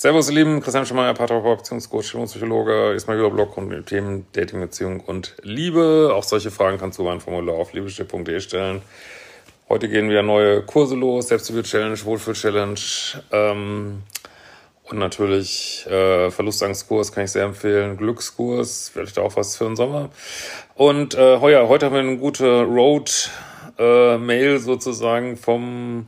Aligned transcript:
Servus, 0.00 0.28
ihr 0.28 0.36
Lieben, 0.36 0.60
Christian 0.60 0.86
Schemeier, 0.86 1.12
Paartherapeut, 1.12 1.58
Beziehungscoach, 1.58 2.14
Psychologe, 2.26 2.92
ist 2.92 3.08
mal 3.08 3.18
wieder 3.18 3.30
Blog 3.30 3.56
rund 3.56 3.68
mit 3.68 3.86
Themen 3.86 4.28
Dating, 4.32 4.60
Beziehung 4.60 5.00
und 5.00 5.34
Liebe. 5.42 6.12
Auch 6.14 6.22
solche 6.22 6.52
Fragen 6.52 6.78
kannst 6.78 6.98
du 6.98 7.02
über 7.02 7.10
ein 7.10 7.20
Formular 7.20 7.56
auf 7.56 7.72
liebeschiff.de 7.72 8.38
stellen. 8.38 8.80
Heute 9.68 9.88
gehen 9.88 10.08
wieder 10.08 10.22
neue 10.22 10.62
Kurse 10.62 10.94
los, 10.94 11.26
Selbstliebe-Challenge, 11.26 11.98
Wohlfühl-Challenge 12.04 12.78
ähm, 13.32 14.04
und 14.84 14.98
natürlich 14.98 15.84
äh, 15.88 16.30
Verlustangstkurs 16.30 17.10
kann 17.10 17.24
ich 17.24 17.32
sehr 17.32 17.46
empfehlen, 17.46 17.96
Glückskurs, 17.96 18.90
vielleicht 18.90 19.18
auch 19.18 19.34
was 19.34 19.56
für 19.56 19.64
den 19.64 19.74
Sommer. 19.74 20.10
Und 20.76 21.16
äh, 21.16 21.40
heuer, 21.40 21.68
heute 21.68 21.86
haben 21.86 21.94
wir 21.94 22.02
eine 22.02 22.18
gute 22.18 22.62
Road-Mail 22.62 24.54
äh, 24.54 24.58
sozusagen 24.58 25.36
vom 25.36 26.06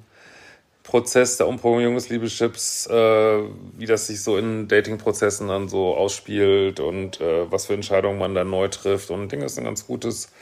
Prozess 0.90 1.36
der 1.36 1.46
Umprogrammierung 1.46 1.94
des 1.94 2.08
Liebeschips, 2.08 2.88
äh, 2.88 3.42
wie 3.78 3.86
das 3.86 4.08
sich 4.08 4.24
so 4.24 4.36
in 4.36 4.66
Dating-Prozessen 4.66 5.46
dann 5.46 5.68
so 5.68 5.94
ausspielt 5.94 6.80
und 6.80 7.20
äh, 7.20 7.48
was 7.48 7.66
für 7.66 7.74
Entscheidungen 7.74 8.18
man 8.18 8.34
dann 8.34 8.50
neu 8.50 8.66
trifft. 8.66 9.10
Und 9.10 9.22
ich 9.22 9.28
denke, 9.28 9.44
das 9.44 9.52
ist 9.52 9.58
ein 9.58 9.66
ganz 9.66 9.86
gutes 9.86 10.32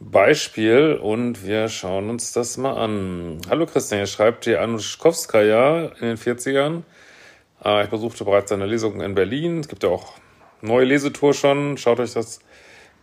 Beispiel 0.00 0.94
und 0.94 1.46
wir 1.46 1.68
schauen 1.68 2.08
uns 2.08 2.32
das 2.32 2.56
mal 2.56 2.72
an. 2.78 3.42
Hallo 3.50 3.66
Christian, 3.66 3.98
hier 3.98 4.06
schreibt 4.06 4.46
die 4.46 4.56
Anuschkowskaja 4.56 5.92
in 6.00 6.06
den 6.06 6.16
40ern. 6.16 6.80
Äh, 7.62 7.84
ich 7.84 7.90
besuchte 7.90 8.24
bereits 8.24 8.52
eine 8.52 8.64
Lesung 8.64 9.02
in 9.02 9.14
Berlin. 9.14 9.60
Es 9.60 9.68
gibt 9.68 9.82
ja 9.82 9.90
auch 9.90 10.14
neue 10.62 10.86
Lesetour 10.86 11.34
schon. 11.34 11.76
Schaut 11.76 12.00
euch 12.00 12.14
das 12.14 12.40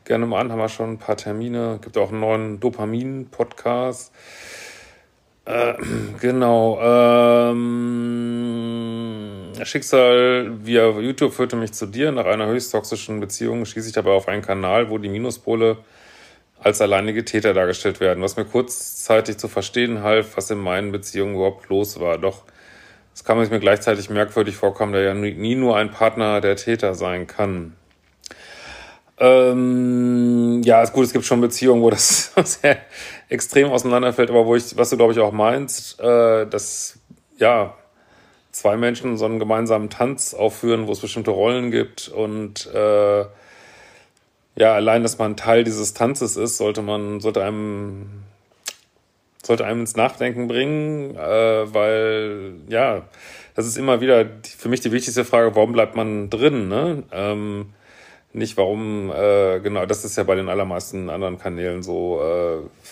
gerne 0.04 0.26
mal 0.26 0.40
an. 0.40 0.52
Haben 0.52 0.58
wir 0.58 0.68
schon 0.68 0.94
ein 0.94 0.98
paar 0.98 1.16
Termine. 1.16 1.76
Es 1.76 1.82
gibt 1.82 2.00
auch 2.00 2.10
einen 2.10 2.22
neuen 2.22 2.60
Dopamin-Podcast. 2.60 4.12
Äh, 5.46 5.74
genau. 6.20 6.80
Ähm, 6.82 8.42
Schicksal 9.64 10.52
via 10.64 10.90
YouTube 10.90 11.34
führte 11.34 11.56
mich 11.56 11.74
zu 11.74 11.86
dir. 11.86 12.12
Nach 12.12 12.26
einer 12.26 12.48
höchst 12.48 12.72
toxischen 12.72 13.20
Beziehung 13.20 13.66
schieße 13.66 13.88
ich 13.88 13.94
dabei 13.94 14.12
auf 14.12 14.28
einen 14.28 14.42
Kanal, 14.42 14.90
wo 14.90 14.98
die 14.98 15.10
Minuspole 15.10 15.78
als 16.60 16.82
alleinige 16.82 17.26
Täter 17.26 17.54
dargestellt 17.54 18.00
werden, 18.00 18.22
was 18.24 18.38
mir 18.38 18.46
kurzzeitig 18.46 19.38
zu 19.38 19.48
verstehen 19.48 20.04
half, 20.04 20.38
was 20.38 20.52
in 20.52 20.60
meinen 20.60 20.92
Beziehungen 20.92 21.36
überhaupt 21.36 21.70
los 21.70 22.00
war. 22.00 22.18
Doch 22.20 22.44
es 23.14 23.24
kam 23.24 23.40
mir 23.40 23.60
gleichzeitig 23.60 24.10
merkwürdig 24.10 24.56
vorkommen, 24.56 24.94
da 24.94 25.00
ja 25.00 25.14
nie 25.14 25.56
nur 25.56 25.76
ein 25.76 25.92
Partner 25.92 26.40
der 26.40 26.56
Täter 26.56 26.94
sein 26.94 27.28
kann. 27.28 27.76
Ähm, 29.20 30.62
ja, 30.64 30.82
ist 30.82 30.94
gut, 30.94 31.06
es 31.06 31.14
gibt 31.14 31.26
schon 31.26 31.42
Beziehungen, 31.42 31.84
wo 31.84 31.90
das 31.90 32.32
sehr 32.44 32.78
extrem 33.32 33.72
auseinanderfällt, 33.72 34.30
aber 34.30 34.46
wo 34.46 34.56
ich, 34.56 34.78
was 34.78 34.90
du 34.90 34.98
glaube 34.98 35.14
ich 35.14 35.20
auch 35.20 35.32
meinst, 35.32 36.00
äh, 36.02 36.46
dass 36.46 37.00
ja 37.38 37.74
zwei 38.52 38.76
Menschen 38.76 39.18
so 39.18 39.26
einen 39.26 39.40
gemeinsamen 39.40 39.90
Tanz 39.90 40.34
aufführen, 40.34 40.88
wo 40.88 40.92
es 40.92 41.00
bestimmte 41.00 41.32
Rollen 41.32 41.72
gibt 41.72 42.10
und 42.10 42.68
äh, 42.74 43.26
ja, 44.56 44.74
allein, 44.76 45.02
dass 45.02 45.18
man 45.18 45.38
Teil 45.38 45.64
dieses 45.64 45.94
Tanzes 45.94 46.36
ist, 46.36 46.58
sollte 46.58 46.82
man, 46.82 47.22
sollte 47.22 47.42
einem, 47.42 48.24
sollte 49.42 49.66
einem 49.66 49.82
ins 49.82 49.96
Nachdenken 49.96 50.50
bringen, 50.50 51.16
äh, 51.16 51.74
weil, 51.74 52.56
ja, 52.68 53.04
das 53.56 53.66
ist 53.66 53.78
immer 53.78 54.02
wieder 54.02 54.26
für 54.44 54.68
mich 54.68 54.82
die 54.82 54.92
wichtigste 54.92 55.24
Frage, 55.24 55.56
warum 55.56 55.72
bleibt 55.72 55.96
man 55.96 56.30
drin, 56.30 56.68
ne? 56.68 57.04
Ähm, 57.14 57.74
nicht 58.34 58.58
warum, 58.58 59.10
äh, 59.10 59.60
genau, 59.62 59.86
das 59.86 60.04
ist 60.06 60.18
ja 60.18 60.24
bei 60.24 60.36
den 60.36 60.50
allermeisten 60.50 61.10
anderen 61.10 61.38
Kanälen 61.38 61.82
so, 61.82 62.22
äh, 62.22 62.92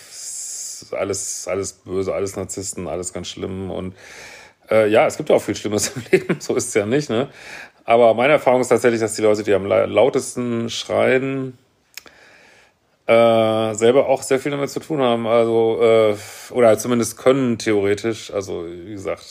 alles, 0.92 1.46
alles 1.48 1.72
böse, 1.72 2.14
alles 2.14 2.36
Narzissten, 2.36 2.88
alles 2.88 3.12
ganz 3.12 3.28
schlimm 3.28 3.70
und 3.70 3.94
äh, 4.70 4.88
ja, 4.88 5.06
es 5.06 5.16
gibt 5.16 5.30
auch 5.30 5.42
viel 5.42 5.56
Schlimmes 5.56 5.88
im 5.96 6.02
Leben, 6.10 6.40
so 6.40 6.54
ist 6.54 6.68
es 6.68 6.74
ja 6.74 6.86
nicht, 6.86 7.10
ne? 7.10 7.28
Aber 7.84 8.14
meine 8.14 8.34
Erfahrung 8.34 8.60
ist 8.60 8.68
tatsächlich, 8.68 9.00
dass 9.00 9.16
die 9.16 9.22
Leute, 9.22 9.42
die 9.42 9.52
am 9.54 9.66
lautesten 9.66 10.70
schreien, 10.70 11.58
äh, 13.10 13.74
selber 13.74 14.06
auch 14.06 14.22
sehr 14.22 14.38
viel 14.38 14.52
damit 14.52 14.70
zu 14.70 14.78
tun 14.78 15.00
haben. 15.00 15.26
Also, 15.26 15.80
äh, 15.82 16.16
oder 16.52 16.78
zumindest 16.78 17.18
können 17.18 17.58
theoretisch. 17.58 18.32
Also, 18.32 18.66
wie 18.68 18.92
gesagt, 18.92 19.26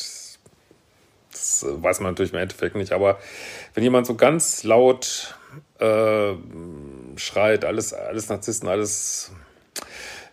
das 1.32 1.66
weiß 1.66 2.02
man 2.02 2.12
natürlich 2.12 2.34
im 2.34 2.40
Endeffekt 2.40 2.76
nicht. 2.76 2.92
Aber 2.92 3.20
wenn 3.74 3.84
jemand 3.84 4.06
so 4.06 4.16
ganz 4.16 4.64
laut 4.64 5.36
äh, 5.80 6.34
schreit, 7.16 7.64
alles, 7.64 7.94
alles 7.94 8.28
Narzissten, 8.28 8.68
alles 8.68 9.32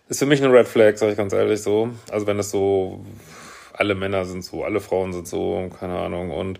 ist 0.09 0.19
für 0.19 0.25
mich 0.25 0.43
eine 0.43 0.53
Red 0.53 0.67
Flag, 0.67 0.97
sage 0.97 1.11
ich 1.11 1.17
ganz 1.17 1.33
ehrlich 1.33 1.61
so. 1.61 1.89
Also 2.11 2.27
wenn 2.27 2.37
das 2.37 2.51
so, 2.51 3.05
alle 3.73 3.95
Männer 3.95 4.25
sind 4.25 4.43
so, 4.43 4.63
alle 4.63 4.79
Frauen 4.79 5.13
sind 5.13 5.27
so, 5.27 5.69
keine 5.79 5.97
Ahnung. 5.97 6.31
Und 6.31 6.59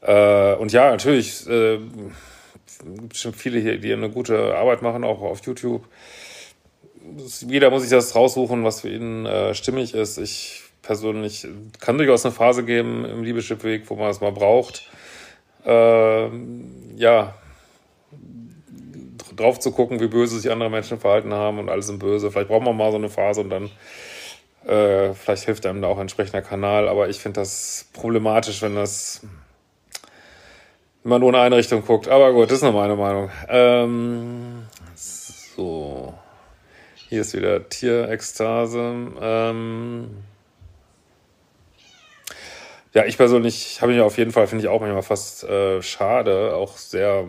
äh, 0.00 0.54
und 0.54 0.72
ja, 0.72 0.90
natürlich 0.90 1.48
äh, 1.48 1.78
gibt 2.84 3.16
schon 3.16 3.34
viele 3.34 3.58
hier, 3.58 3.78
die 3.78 3.92
eine 3.92 4.10
gute 4.10 4.56
Arbeit 4.56 4.82
machen, 4.82 5.04
auch 5.04 5.20
auf 5.22 5.44
YouTube. 5.44 5.84
Jeder 7.46 7.70
muss 7.70 7.82
sich 7.82 7.90
das 7.90 8.14
raussuchen, 8.14 8.64
was 8.64 8.82
für 8.82 8.90
ihn 8.90 9.26
äh, 9.26 9.54
stimmig 9.54 9.94
ist. 9.94 10.18
Ich 10.18 10.62
persönlich 10.82 11.46
kann 11.80 11.98
durchaus 11.98 12.24
eine 12.24 12.34
Phase 12.34 12.64
geben 12.64 13.04
im 13.04 13.22
Liebeschipweg, 13.22 13.88
wo 13.88 13.96
man 13.96 14.10
es 14.10 14.20
mal 14.20 14.32
braucht. 14.32 14.88
Äh, 15.64 16.28
ja, 16.96 17.34
drauf 19.40 19.58
zu 19.58 19.72
gucken, 19.72 20.00
wie 20.00 20.08
böse 20.08 20.38
sich 20.38 20.50
andere 20.50 20.70
Menschen 20.70 20.98
verhalten 20.98 21.32
haben 21.32 21.58
und 21.58 21.68
alles 21.68 21.86
sind 21.86 21.98
böse. 21.98 22.30
Vielleicht 22.30 22.48
braucht 22.48 22.64
man 22.64 22.76
mal 22.76 22.90
so 22.90 22.98
eine 22.98 23.08
Phase 23.08 23.40
und 23.40 23.50
dann 23.50 23.70
äh, 24.66 25.14
vielleicht 25.14 25.44
hilft 25.44 25.66
einem 25.66 25.82
da 25.82 25.88
auch 25.88 25.96
ein 25.96 26.02
entsprechender 26.02 26.42
Kanal. 26.42 26.88
Aber 26.88 27.08
ich 27.08 27.18
finde 27.18 27.40
das 27.40 27.86
problematisch, 27.92 28.62
wenn 28.62 28.74
das 28.74 29.22
wenn 31.02 31.10
man 31.10 31.20
nur 31.20 31.30
in 31.30 31.36
eine 31.36 31.56
Richtung 31.56 31.84
guckt. 31.84 32.08
Aber 32.08 32.32
gut, 32.32 32.50
das 32.50 32.58
ist 32.58 32.64
noch 32.64 32.74
meine 32.74 32.96
Meinung. 32.96 33.30
Ähm, 33.48 34.66
so. 34.94 36.14
Hier 36.94 37.22
ist 37.22 37.34
wieder 37.34 37.68
Tierekstase. 37.68 38.78
Ähm, 39.20 40.10
ja, 42.92 43.04
ich 43.06 43.16
persönlich 43.16 43.80
habe 43.80 43.92
mich 43.92 44.00
auf 44.02 44.18
jeden 44.18 44.32
Fall, 44.32 44.46
finde 44.46 44.64
ich 44.64 44.68
auch 44.68 44.80
manchmal 44.80 45.02
fast 45.02 45.44
äh, 45.44 45.80
schade, 45.82 46.54
auch 46.54 46.76
sehr 46.76 47.28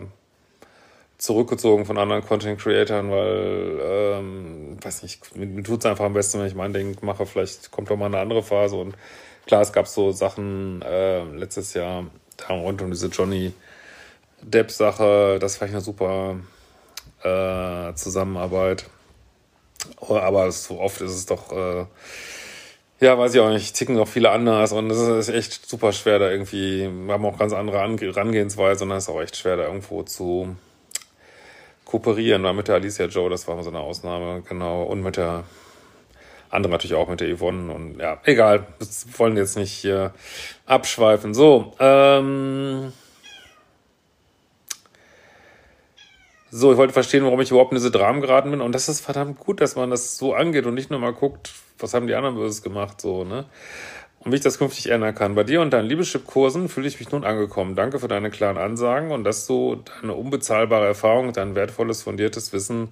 zurückgezogen 1.20 1.84
von 1.84 1.98
anderen 1.98 2.24
Content 2.24 2.58
Creatoren, 2.58 3.10
weil, 3.10 3.78
ähm, 3.82 4.76
weiß 4.82 5.02
nicht, 5.02 5.36
mir, 5.36 5.62
tut 5.62 5.80
es 5.80 5.86
einfach 5.86 6.06
am 6.06 6.14
besten, 6.14 6.40
wenn 6.40 6.46
ich 6.46 6.54
mein 6.54 6.72
Ding 6.72 6.96
mache. 7.02 7.26
Vielleicht 7.26 7.70
kommt 7.70 7.90
doch 7.90 7.96
mal 7.96 8.06
eine 8.06 8.18
andere 8.18 8.42
Phase. 8.42 8.76
Und 8.76 8.94
klar, 9.46 9.60
es 9.60 9.72
gab 9.72 9.86
so 9.86 10.12
Sachen 10.12 10.80
äh, 10.82 11.22
letztes 11.24 11.74
Jahr, 11.74 12.06
rund 12.48 12.80
um 12.80 12.90
diese 12.90 13.08
Johnny 13.08 13.52
Depp-Sache, 14.40 15.38
das 15.38 15.60
war 15.60 15.68
eine 15.68 15.82
super 15.82 16.36
äh, 17.22 17.92
Zusammenarbeit. 17.94 18.86
Aber 20.08 20.50
so 20.52 20.80
oft 20.80 21.02
ist 21.02 21.12
es 21.12 21.26
doch, 21.26 21.52
äh, 21.52 21.84
ja, 23.00 23.18
weiß 23.18 23.34
ich 23.34 23.40
auch 23.40 23.50
nicht, 23.50 23.76
ticken 23.76 23.98
auch 23.98 24.08
viele 24.08 24.30
anders 24.30 24.72
und 24.72 24.90
es 24.90 24.98
ist 24.98 25.28
echt 25.28 25.68
super 25.68 25.92
schwer, 25.92 26.18
da 26.18 26.30
irgendwie, 26.30 26.88
wir 27.06 27.12
haben 27.12 27.24
auch 27.26 27.38
ganz 27.38 27.52
andere 27.52 27.82
Ange 27.82 28.00
Herangehensweise 28.00 28.84
und 28.84 28.92
es 28.92 29.04
ist 29.04 29.10
auch 29.10 29.20
echt 29.20 29.36
schwer, 29.36 29.56
da 29.56 29.64
irgendwo 29.64 30.02
zu 30.02 30.56
kooperieren. 31.90 32.42
Weil 32.42 32.54
mit 32.54 32.68
der 32.68 32.76
Alicia 32.76 33.06
Joe, 33.06 33.30
das 33.30 33.48
war 33.48 33.62
so 33.62 33.70
eine 33.70 33.80
Ausnahme, 33.80 34.42
genau, 34.48 34.82
und 34.84 35.02
mit 35.02 35.16
der 35.16 35.44
andere 36.48 36.72
natürlich 36.72 36.94
auch 36.94 37.08
mit 37.08 37.20
der 37.20 37.36
Yvonne 37.36 37.72
und 37.72 38.00
ja, 38.00 38.18
egal, 38.24 38.66
wir 38.78 39.18
wollen 39.18 39.36
jetzt 39.36 39.56
nicht 39.56 39.72
hier 39.72 40.12
abschweifen. 40.66 41.32
So, 41.32 41.74
ähm, 41.78 42.92
So, 46.52 46.72
ich 46.72 46.78
wollte 46.78 46.92
verstehen, 46.92 47.24
warum 47.24 47.40
ich 47.40 47.52
überhaupt 47.52 47.70
in 47.70 47.76
diese 47.76 47.92
Dramen 47.92 48.20
geraten 48.20 48.50
bin. 48.50 48.60
Und 48.60 48.74
das 48.74 48.88
ist 48.88 49.00
verdammt 49.00 49.38
gut, 49.38 49.60
dass 49.60 49.76
man 49.76 49.90
das 49.90 50.16
so 50.16 50.34
angeht 50.34 50.66
und 50.66 50.74
nicht 50.74 50.90
nur 50.90 50.98
mal 50.98 51.12
guckt, 51.12 51.52
was 51.78 51.94
haben 51.94 52.08
die 52.08 52.14
anderen 52.14 52.34
Böses 52.34 52.60
gemacht, 52.60 53.00
so, 53.00 53.22
ne? 53.22 53.44
Und 54.20 54.32
wie 54.32 54.36
ich 54.36 54.42
das 54.42 54.58
künftig 54.58 54.90
ändern 54.90 55.14
kann. 55.14 55.34
Bei 55.34 55.44
dir 55.44 55.62
und 55.62 55.70
deinen 55.70 55.88
Liebeschip-Kursen 55.88 56.68
fühle 56.68 56.86
ich 56.86 56.98
mich 56.98 57.10
nun 57.10 57.24
angekommen. 57.24 57.74
Danke 57.74 57.98
für 57.98 58.08
deine 58.08 58.30
klaren 58.30 58.58
Ansagen 58.58 59.12
und 59.12 59.24
dass 59.24 59.46
du 59.46 59.76
deine 59.76 60.12
unbezahlbare 60.12 60.86
Erfahrung, 60.86 61.32
dein 61.32 61.54
wertvolles, 61.54 62.02
fundiertes 62.02 62.52
Wissen 62.52 62.88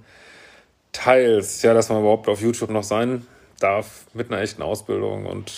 teilst. 0.92 1.62
Ja, 1.62 1.74
dass 1.74 1.90
man 1.90 2.00
überhaupt 2.00 2.28
auf 2.28 2.40
YouTube 2.40 2.70
noch 2.70 2.82
sein 2.82 3.26
darf 3.60 4.06
mit 4.14 4.32
einer 4.32 4.40
echten 4.40 4.62
Ausbildung 4.62 5.26
und 5.26 5.52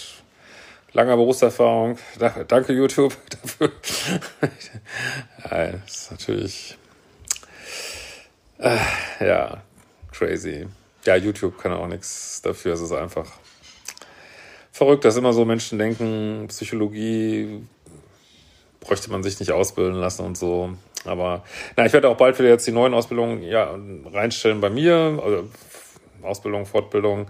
langer 0.93 1.17
Berufserfahrung. 1.17 1.99
Danke, 2.49 2.73
YouTube, 2.73 3.17
dafür. 3.43 3.73
ja, 5.51 5.63
ist 5.87 6.11
natürlich, 6.11 6.77
äh, 8.59 8.77
ja, 9.21 9.63
crazy. 10.13 10.67
Ja, 11.05 11.17
YouTube 11.17 11.59
kann 11.59 11.73
auch 11.73 11.87
nichts 11.87 12.43
dafür. 12.43 12.75
Es 12.75 12.81
ist 12.81 12.93
einfach 12.93 13.27
verrückt, 14.81 15.05
dass 15.05 15.19
immer 15.19 15.35
so 15.35 15.45
Menschen 15.45 15.79
denken, 15.79 16.47
Psychologie 16.49 17.67
bräuchte 18.81 19.11
man 19.11 19.23
sich 19.23 19.39
nicht 19.39 19.53
ausbilden 19.53 20.01
lassen 20.01 20.25
und 20.25 20.39
so. 20.39 20.71
Aber 21.05 21.45
na, 21.77 21.85
ich 21.85 21.93
werde 21.93 22.09
auch 22.09 22.17
bald 22.17 22.39
wieder 22.39 22.49
jetzt 22.49 22.67
die 22.67 22.73
neuen 22.73 22.95
Ausbildungen 22.95 23.43
ja, 23.43 23.77
reinstellen 24.11 24.63
bei 24.63 24.71
mir. 24.71 25.21
Also 25.23 25.51
Ausbildung, 26.23 26.65
Fortbildung 26.65 27.27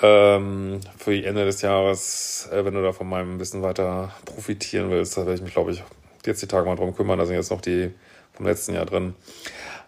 ähm, 0.00 0.78
für 0.96 1.24
Ende 1.24 1.44
des 1.44 1.60
Jahres, 1.62 2.48
äh, 2.52 2.64
wenn 2.64 2.74
du 2.74 2.82
da 2.84 2.92
von 2.92 3.08
meinem 3.08 3.40
Wissen 3.40 3.62
weiter 3.62 4.14
profitieren 4.24 4.90
willst, 4.90 5.16
da 5.16 5.22
werde 5.22 5.34
ich 5.34 5.42
mich, 5.42 5.54
glaube 5.54 5.72
ich, 5.72 5.82
jetzt 6.24 6.40
die 6.40 6.46
Tage 6.46 6.66
mal 6.66 6.76
drum 6.76 6.94
kümmern. 6.94 7.18
Da 7.18 7.26
sind 7.26 7.34
jetzt 7.34 7.50
noch 7.50 7.62
die 7.62 7.90
vom 8.32 8.46
letzten 8.46 8.74
Jahr 8.74 8.86
drin. 8.86 9.16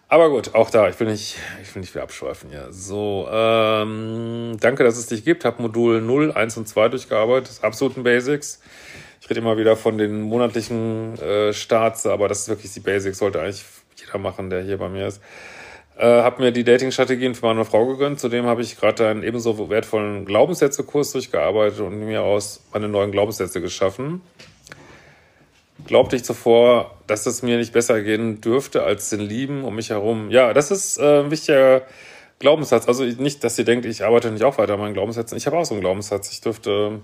Aber 0.09 0.29
gut, 0.29 0.55
auch 0.55 0.69
da, 0.69 0.87
ich 0.87 0.97
will 0.99 1.07
nicht, 1.07 1.35
ich 1.61 1.75
will 1.75 1.81
nicht 1.81 1.93
wieder 1.93 2.03
abschweifen 2.03 2.49
hier. 2.49 2.67
So, 2.71 3.27
ähm, 3.29 4.55
danke, 4.59 4.85
dass 4.85 4.97
es 4.97 5.07
dich 5.07 5.25
gibt. 5.25 5.43
Hab 5.43 5.59
Modul 5.59 6.01
0, 6.01 6.31
1 6.31 6.55
und 6.57 6.67
2 6.67 6.89
durchgearbeitet. 6.89 7.59
Absoluten 7.61 8.03
Basics. 8.03 8.61
Ich 9.19 9.29
rede 9.29 9.41
immer 9.41 9.57
wieder 9.57 9.75
von 9.75 9.97
den 9.97 10.21
monatlichen 10.21 11.19
äh, 11.19 11.51
Starts, 11.51 12.05
aber 12.05 12.29
das 12.29 12.41
ist 12.41 12.49
wirklich 12.49 12.71
die 12.71 12.79
Basics, 12.79 13.17
sollte 13.17 13.41
eigentlich 13.41 13.65
jeder 13.97 14.17
machen, 14.17 14.49
der 14.49 14.61
hier 14.61 14.77
bei 14.77 14.87
mir 14.87 15.07
ist. 15.07 15.21
Äh, 15.97 16.05
habe 16.05 16.41
mir 16.41 16.51
die 16.51 16.63
Dating-Strategien 16.63 17.35
für 17.35 17.47
meine 17.47 17.65
Frau 17.65 17.85
gegönnt. 17.87 18.21
Zudem 18.21 18.45
habe 18.45 18.61
ich 18.61 18.79
gerade 18.79 19.09
einen 19.09 19.23
ebenso 19.23 19.69
wertvollen 19.69 20.23
Glaubenssätze-Kurs 20.25 21.11
durchgearbeitet 21.11 21.81
und 21.81 21.99
mir 21.99 22.21
aus 22.21 22.61
meine 22.71 22.87
neuen 22.87 23.11
Glaubenssätze 23.11 23.59
geschaffen. 23.59 24.21
Glaubte 25.87 26.15
ich 26.17 26.23
zuvor, 26.23 26.97
dass 27.07 27.25
es 27.25 27.41
mir 27.41 27.57
nicht 27.57 27.73
besser 27.73 28.01
gehen 28.01 28.41
dürfte 28.41 28.83
als 28.83 29.09
den 29.09 29.21
Lieben 29.21 29.63
um 29.63 29.75
mich 29.75 29.89
herum? 29.89 30.29
Ja, 30.29 30.53
das 30.53 30.69
ist 30.69 30.97
äh, 30.99 31.21
ein 31.21 31.31
wichtiger 31.31 31.83
Glaubenssatz. 32.39 32.87
Also 32.87 33.03
nicht, 33.05 33.43
dass 33.43 33.57
ihr 33.57 33.65
denkt, 33.65 33.85
ich 33.85 34.03
arbeite 34.03 34.29
nicht 34.29 34.43
auch 34.43 34.57
weiter 34.57 34.73
an 34.73 34.81
meinen 34.81 34.93
Glaubenssätzen. 34.93 35.37
Ich 35.37 35.47
habe 35.47 35.57
auch 35.57 35.65
so 35.65 35.73
einen 35.73 35.81
Glaubenssatz. 35.81 36.31
Ich 36.31 36.41
dürfte 36.41 36.99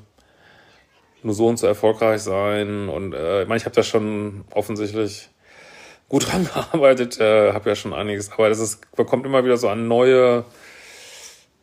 nur 1.23 1.33
so 1.33 1.47
und 1.47 1.57
so 1.57 1.65
erfolgreich 1.65 2.21
sein. 2.21 2.89
Und 2.89 3.13
äh, 3.13 3.43
ich 3.43 3.47
meine, 3.47 3.57
ich 3.57 3.65
habe 3.65 3.75
da 3.75 3.83
schon 3.83 4.43
offensichtlich 4.53 5.29
gut 6.09 6.27
dran 6.31 6.43
gearbeitet, 6.43 7.19
äh, 7.19 7.53
habe 7.53 7.69
ja 7.69 7.75
schon 7.75 7.93
einiges, 7.93 8.31
aber 8.31 8.49
das 8.49 8.59
ist, 8.59 8.81
man 8.97 9.25
immer 9.25 9.43
wieder 9.43 9.57
so 9.57 9.69
an 9.69 9.87
neue 9.87 10.45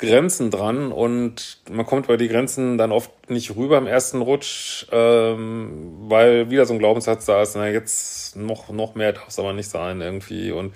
Grenzen 0.01 0.51
dran 0.51 0.93
und 0.93 1.59
man 1.71 1.87
kommt 1.87 2.07
über 2.07 2.17
die 2.17 2.29
Grenzen 2.29 2.79
dann 2.79 2.91
oft 2.91 3.11
nicht 3.29 3.55
rüber 3.55 3.79
im 3.79 3.87
ersten 3.87 4.23
Rutsch, 4.23 4.87
ähm, 4.91 5.97
weil 6.09 6.51
wieder 6.51 6.67
so 6.67 6.73
ein 6.73 6.79
Glaubenssatz 6.79 7.27
da 7.27 7.43
ist, 7.43 7.55
na 7.55 7.69
jetzt 7.69 8.37
noch, 8.37 8.71
noch 8.71 8.95
mehr 8.95 9.13
darf 9.13 9.29
es 9.29 9.39
aber 9.39 9.53
nicht 9.53 9.69
sein 9.69 10.01
irgendwie 10.01 10.53
und 10.53 10.75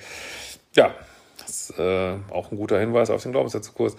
ja, 0.75 0.95
das 1.39 1.71
ist 1.71 1.79
äh, 1.79 2.17
auch 2.31 2.53
ein 2.53 2.59
guter 2.59 2.79
Hinweis 2.79 3.11
auf 3.11 3.23
den 3.23 3.33
Glaubenssätzekurs. 3.33 3.97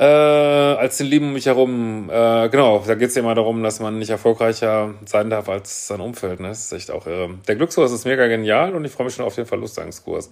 Äh, 0.00 0.04
als 0.04 0.96
den 0.96 1.08
Lieben 1.08 1.26
um 1.26 1.32
mich 1.34 1.44
herum, 1.44 2.08
äh, 2.10 2.48
genau, 2.48 2.82
da 2.86 2.94
geht 2.94 3.10
es 3.10 3.14
ja 3.16 3.20
immer 3.20 3.34
darum, 3.34 3.62
dass 3.62 3.80
man 3.80 3.98
nicht 3.98 4.08
erfolgreicher 4.08 4.94
sein 5.04 5.28
darf 5.28 5.50
als 5.50 5.88
sein 5.88 6.00
Umfeld. 6.00 6.40
Ne? 6.40 6.48
Das 6.48 6.64
ist 6.64 6.72
echt 6.72 6.90
auch 6.90 7.06
irre. 7.06 7.34
Der 7.46 7.56
Glückskurs 7.56 7.92
ist 7.92 8.06
mega 8.06 8.26
genial 8.26 8.74
und 8.74 8.86
ich 8.86 8.92
freue 8.92 9.04
mich 9.04 9.14
schon 9.14 9.26
auf 9.26 9.34
den 9.34 9.44
Verlustangskurs. 9.44 10.30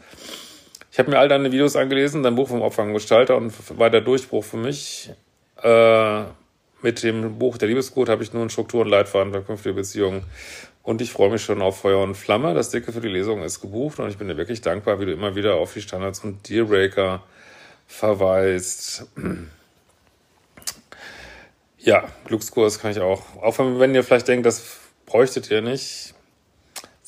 Ich 0.91 0.99
habe 0.99 1.11
mir 1.11 1.19
all 1.19 1.29
deine 1.29 1.53
Videos 1.53 1.77
angelesen, 1.77 2.23
dein 2.23 2.35
Buch 2.35 2.49
vom 2.49 2.63
Opfer 2.63 2.83
und 2.83 2.95
Gestalter 2.95 3.37
und 3.37 3.53
war 3.79 3.91
der 3.91 4.01
Durchbruch 4.01 4.45
für 4.45 4.57
mich. 4.57 5.11
Äh, 5.63 6.23
mit 6.81 7.03
dem 7.03 7.39
Buch 7.39 7.59
Der 7.59 7.69
Liebescode 7.69 8.09
habe 8.09 8.23
ich 8.23 8.33
nun 8.33 8.51
Struktur 8.51 8.83
und 8.83 8.89
Leitfaden 8.89 9.33
für 9.33 9.43
künftige 9.43 9.75
Beziehungen. 9.75 10.25
Und 10.83 11.03
ich 11.03 11.11
freue 11.11 11.31
mich 11.31 11.43
schon 11.43 11.61
auf 11.61 11.81
Feuer 11.81 12.03
und 12.03 12.15
Flamme. 12.15 12.55
Das 12.55 12.71
Dicke 12.71 12.93
für 12.93 13.01
die 13.01 13.09
Lesung 13.09 13.43
ist 13.43 13.61
gebucht 13.61 13.99
und 13.99 14.09
ich 14.09 14.17
bin 14.17 14.29
dir 14.29 14.37
wirklich 14.37 14.61
dankbar, 14.61 15.01
wie 15.01 15.07
du 15.07 15.13
immer 15.13 15.35
wieder 15.35 15.57
auf 15.57 15.75
die 15.75 15.83
Standards 15.83 16.25
und 16.25 16.49
Dealbreaker 16.49 17.23
verweist. 17.87 19.07
Ja, 21.79 22.09
Glückskurs 22.25 22.79
kann 22.79 22.91
ich 22.91 23.01
auch. 23.01 23.23
Auch 23.43 23.59
wenn 23.59 23.95
ihr 23.95 24.03
vielleicht 24.03 24.29
denkt, 24.29 24.47
das 24.47 24.79
bräuchtet 25.07 25.51
ihr 25.51 25.63
nicht. 25.63 26.15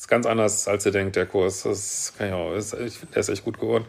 Ist 0.01 0.07
ganz 0.07 0.25
anders, 0.25 0.67
als 0.67 0.83
ihr 0.87 0.91
denkt, 0.91 1.15
der 1.15 1.27
Kurs. 1.27 1.61
Das 1.61 2.13
kann 2.17 2.29
ich 2.29 2.33
auch. 2.33 2.55
Ist, 2.55 2.73
ich 2.73 2.97
finde, 2.97 3.13
der 3.13 3.19
ist 3.19 3.29
echt 3.29 3.45
gut 3.45 3.59
geworden. 3.59 3.85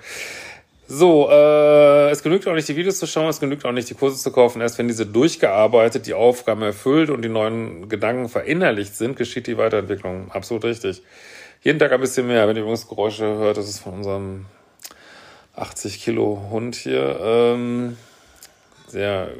So, 0.86 1.30
äh, 1.30 2.10
es 2.10 2.22
genügt 2.22 2.46
auch 2.46 2.52
nicht, 2.52 2.68
die 2.68 2.76
Videos 2.76 2.98
zu 2.98 3.06
schauen, 3.06 3.30
es 3.30 3.40
genügt 3.40 3.64
auch 3.64 3.72
nicht, 3.72 3.88
die 3.88 3.94
Kurse 3.94 4.18
zu 4.18 4.30
kaufen. 4.30 4.60
Erst 4.60 4.76
wenn 4.76 4.88
diese 4.88 5.06
durchgearbeitet, 5.06 6.06
die 6.06 6.12
Aufgaben 6.12 6.60
erfüllt 6.60 7.08
und 7.08 7.22
die 7.22 7.30
neuen 7.30 7.88
Gedanken 7.88 8.28
verinnerlicht 8.28 8.94
sind, 8.94 9.16
geschieht 9.16 9.46
die 9.46 9.56
Weiterentwicklung. 9.56 10.30
Absolut 10.32 10.64
richtig. 10.64 11.00
Jeden 11.62 11.78
Tag 11.78 11.92
ein 11.92 12.00
bisschen 12.00 12.26
mehr. 12.26 12.46
Wenn 12.46 12.56
ihr 12.56 12.62
übrigens 12.62 12.86
Geräusche 12.86 13.24
hört, 13.24 13.56
das 13.56 13.70
ist 13.70 13.78
von 13.78 13.94
unserem 13.94 14.44
80 15.56 15.98
Kilo 15.98 16.46
Hund 16.50 16.74
hier. 16.74 17.20
Ähm, 17.22 17.96
sehr, 18.86 19.30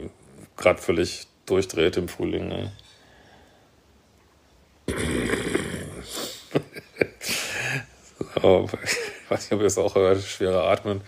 gerade 0.56 0.80
völlig 0.80 1.26
durchdreht 1.44 1.98
im 1.98 2.08
Frühling. 2.08 2.48
Ne? 2.48 2.72
So, 8.42 8.68
ich 8.82 9.30
weiß 9.30 9.40
nicht, 9.40 9.52
ob 9.52 9.60
ihr 9.60 9.66
es 9.66 9.78
auch 9.78 9.94
hört, 9.94 10.20
schwerer 10.22 10.64
Atmen. 10.64 11.00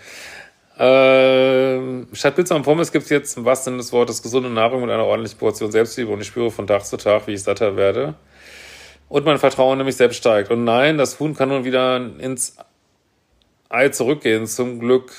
Ähm, 0.77 2.09
statt 2.13 2.35
Pizza 2.35 2.57
und 2.57 2.63
Pommes 2.63 2.91
gibt 2.91 3.05
es 3.05 3.11
jetzt 3.11 3.37
im 3.37 3.45
wahrsten 3.45 3.73
Sinne 3.73 3.77
des 3.79 3.93
Wortes 3.93 4.23
gesunde 4.23 4.51
Nahrung 4.51 4.81
mit 4.81 4.91
einer 4.91 5.05
ordentlichen 5.05 5.39
Portion 5.39 5.71
Selbstliebe 5.71 6.11
und 6.11 6.21
ich 6.21 6.27
spüre 6.27 6.51
von 6.51 6.67
Tag 6.67 6.85
zu 6.85 6.97
Tag, 6.97 7.27
wie 7.27 7.35
ich 7.35 7.43
satter 7.43 7.77
werde. 7.77 8.15
Und 9.09 9.25
mein 9.25 9.39
Vertrauen 9.39 9.79
in 9.79 9.87
mich 9.87 9.97
selbst 9.97 10.17
steigt. 10.17 10.51
Und 10.51 10.65
nein, 10.65 10.99
das 10.99 11.21
Huhn 11.21 11.35
kann 11.37 11.51
nun 11.51 11.65
wieder 11.65 11.97
ins 12.19 12.57
Ei 13.69 13.91
zurückgehen. 13.91 14.47
Zum 14.47 14.81
Glück 14.81 15.13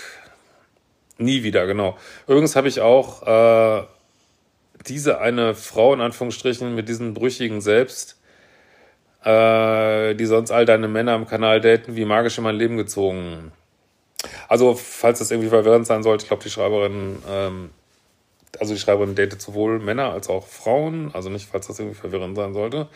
nie 1.17 1.43
wieder, 1.43 1.65
genau. 1.67 1.97
Übrigens 2.27 2.55
habe 2.55 2.67
ich 2.67 2.81
auch 2.81 3.23
äh, 3.25 3.83
diese 4.87 5.19
eine 5.19 5.55
Frau 5.55 5.93
in 5.93 6.01
Anführungsstrichen 6.01 6.75
mit 6.75 6.89
diesem 6.89 7.13
brüchigen 7.13 7.61
Selbst, 7.61 8.19
äh, 9.25 10.13
die 10.13 10.25
sonst 10.25 10.51
all 10.51 10.65
deine 10.65 10.87
Männer 10.87 11.15
im 11.15 11.27
Kanal 11.27 11.59
daten, 11.59 11.95
wie 11.95 12.05
magisch 12.05 12.37
in 12.37 12.43
mein 12.43 12.55
Leben 12.55 12.77
gezogen. 12.77 13.51
Also, 14.47 14.75
falls 14.75 15.19
das 15.19 15.31
irgendwie 15.31 15.49
verwirrend 15.49 15.87
sein 15.87 16.03
sollte, 16.03 16.23
ich 16.23 16.27
glaube, 16.27 16.43
die 16.43 16.49
Schreiberin, 16.49 17.17
ähm, 17.29 17.69
also 18.59 18.73
die 18.73 18.79
Schreiberin 18.79 19.15
datet 19.15 19.41
sowohl 19.41 19.79
Männer 19.79 20.11
als 20.13 20.29
auch 20.29 20.47
Frauen, 20.47 21.11
also 21.13 21.29
nicht, 21.29 21.49
falls 21.51 21.67
das 21.67 21.79
irgendwie 21.79 21.97
verwirrend 21.97 22.35
sein 22.37 22.53
sollte. 22.53 22.87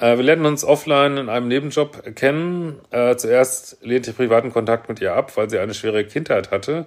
Äh, 0.00 0.16
wir 0.16 0.24
lernen 0.24 0.46
uns 0.46 0.64
offline 0.64 1.16
in 1.16 1.28
einem 1.28 1.48
Nebenjob 1.48 2.14
kennen. 2.14 2.80
Äh, 2.90 3.16
zuerst 3.16 3.78
lehnte 3.82 4.10
ich 4.10 4.16
privaten 4.16 4.52
Kontakt 4.52 4.88
mit 4.88 5.00
ihr 5.00 5.14
ab, 5.14 5.36
weil 5.36 5.50
sie 5.50 5.58
eine 5.58 5.74
schwere 5.74 6.04
Kindheit 6.04 6.50
hatte 6.50 6.86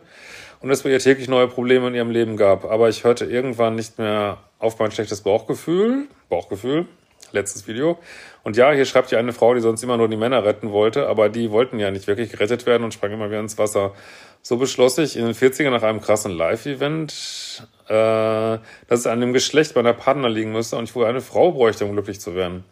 und 0.61 0.71
es 0.71 0.83
bei 0.83 0.89
ihr 0.89 0.99
täglich 0.99 1.27
neue 1.27 1.47
Probleme 1.47 1.87
in 1.87 1.95
ihrem 1.95 2.09
Leben 2.09 2.37
gab. 2.37 2.65
Aber 2.65 2.89
ich 2.89 3.03
hörte 3.03 3.25
irgendwann 3.25 3.75
nicht 3.75 3.99
mehr 3.99 4.37
auf 4.59 4.79
mein 4.79 4.91
schlechtes 4.91 5.21
Bauchgefühl. 5.21 6.07
Bauchgefühl, 6.29 6.87
letztes 7.31 7.67
Video. 7.67 7.97
Und 8.43 8.57
ja, 8.57 8.71
hier 8.71 8.85
schreibt 8.85 9.11
ja 9.11 9.19
eine 9.19 9.33
Frau, 9.33 9.53
die 9.53 9.61
sonst 9.61 9.83
immer 9.83 9.97
nur 9.97 10.07
die 10.07 10.17
Männer 10.17 10.43
retten 10.43 10.71
wollte, 10.71 11.07
aber 11.07 11.29
die 11.29 11.51
wollten 11.51 11.79
ja 11.79 11.91
nicht 11.91 12.07
wirklich 12.07 12.31
gerettet 12.31 12.65
werden 12.65 12.83
und 12.83 12.93
sprangen 12.93 13.15
immer 13.15 13.29
wieder 13.29 13.39
ins 13.39 13.57
Wasser. 13.57 13.93
So 14.41 14.57
beschloss 14.57 14.97
ich 14.97 15.17
in 15.17 15.25
den 15.25 15.33
40ern 15.33 15.71
nach 15.71 15.83
einem 15.83 16.01
krassen 16.01 16.31
Live-Event, 16.31 17.67
äh, 17.87 17.91
dass 17.91 18.99
es 18.99 19.07
an 19.07 19.19
dem 19.19 19.33
Geschlecht 19.33 19.75
meiner 19.75 19.93
Partner 19.93 20.29
liegen 20.29 20.51
müsste 20.51 20.77
und 20.77 20.85
ich 20.85 20.95
wohl 20.95 21.05
eine 21.05 21.21
Frau 21.21 21.51
bräuchte, 21.51 21.85
um 21.85 21.91
glücklich 21.93 22.19
zu 22.19 22.35
werden. 22.35 22.63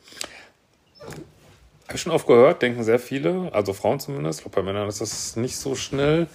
Habe 1.87 1.95
ich 1.95 2.01
schon 2.01 2.13
oft 2.13 2.25
gehört, 2.25 2.61
denken 2.61 2.83
sehr 2.83 2.99
viele, 2.99 3.49
also 3.53 3.73
Frauen 3.73 3.99
zumindest. 3.99 4.39
Ich 4.39 4.43
glaube, 4.43 4.61
bei 4.61 4.63
Männern 4.63 4.87
ist 4.87 5.01
das 5.01 5.35
nicht 5.35 5.57
so 5.57 5.75
schnell. 5.75 6.27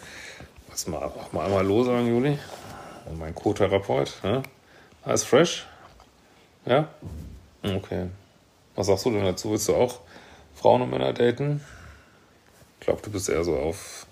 Lass 0.69 0.87
mal 0.87 1.03
auch 1.03 1.33
mal 1.33 1.47
einmal 1.47 1.67
los 1.67 1.87
sagen, 1.87 2.07
Juli. 2.07 2.39
Und 3.07 3.19
mein 3.19 3.35
Co-Therapeut. 3.35 4.12
Ja? 4.23 4.43
Alles 5.03 5.25
fresh? 5.25 5.67
Ja? 6.67 6.89
Okay. 7.62 8.07
Was 8.75 8.87
sagst 8.87 9.05
du 9.05 9.11
denn 9.11 9.25
dazu? 9.25 9.50
Willst 9.50 9.69
du 9.69 9.75
auch 9.75 10.00
Frauen 10.55 10.83
und 10.83 10.90
Männer 10.90 11.12
daten? 11.12 11.61
Ich 12.79 12.87
glaube, 12.87 13.02
du 13.02 13.11
bist 13.11 13.29
eher 13.29 13.45
so 13.45 13.57
auf, 13.57 14.07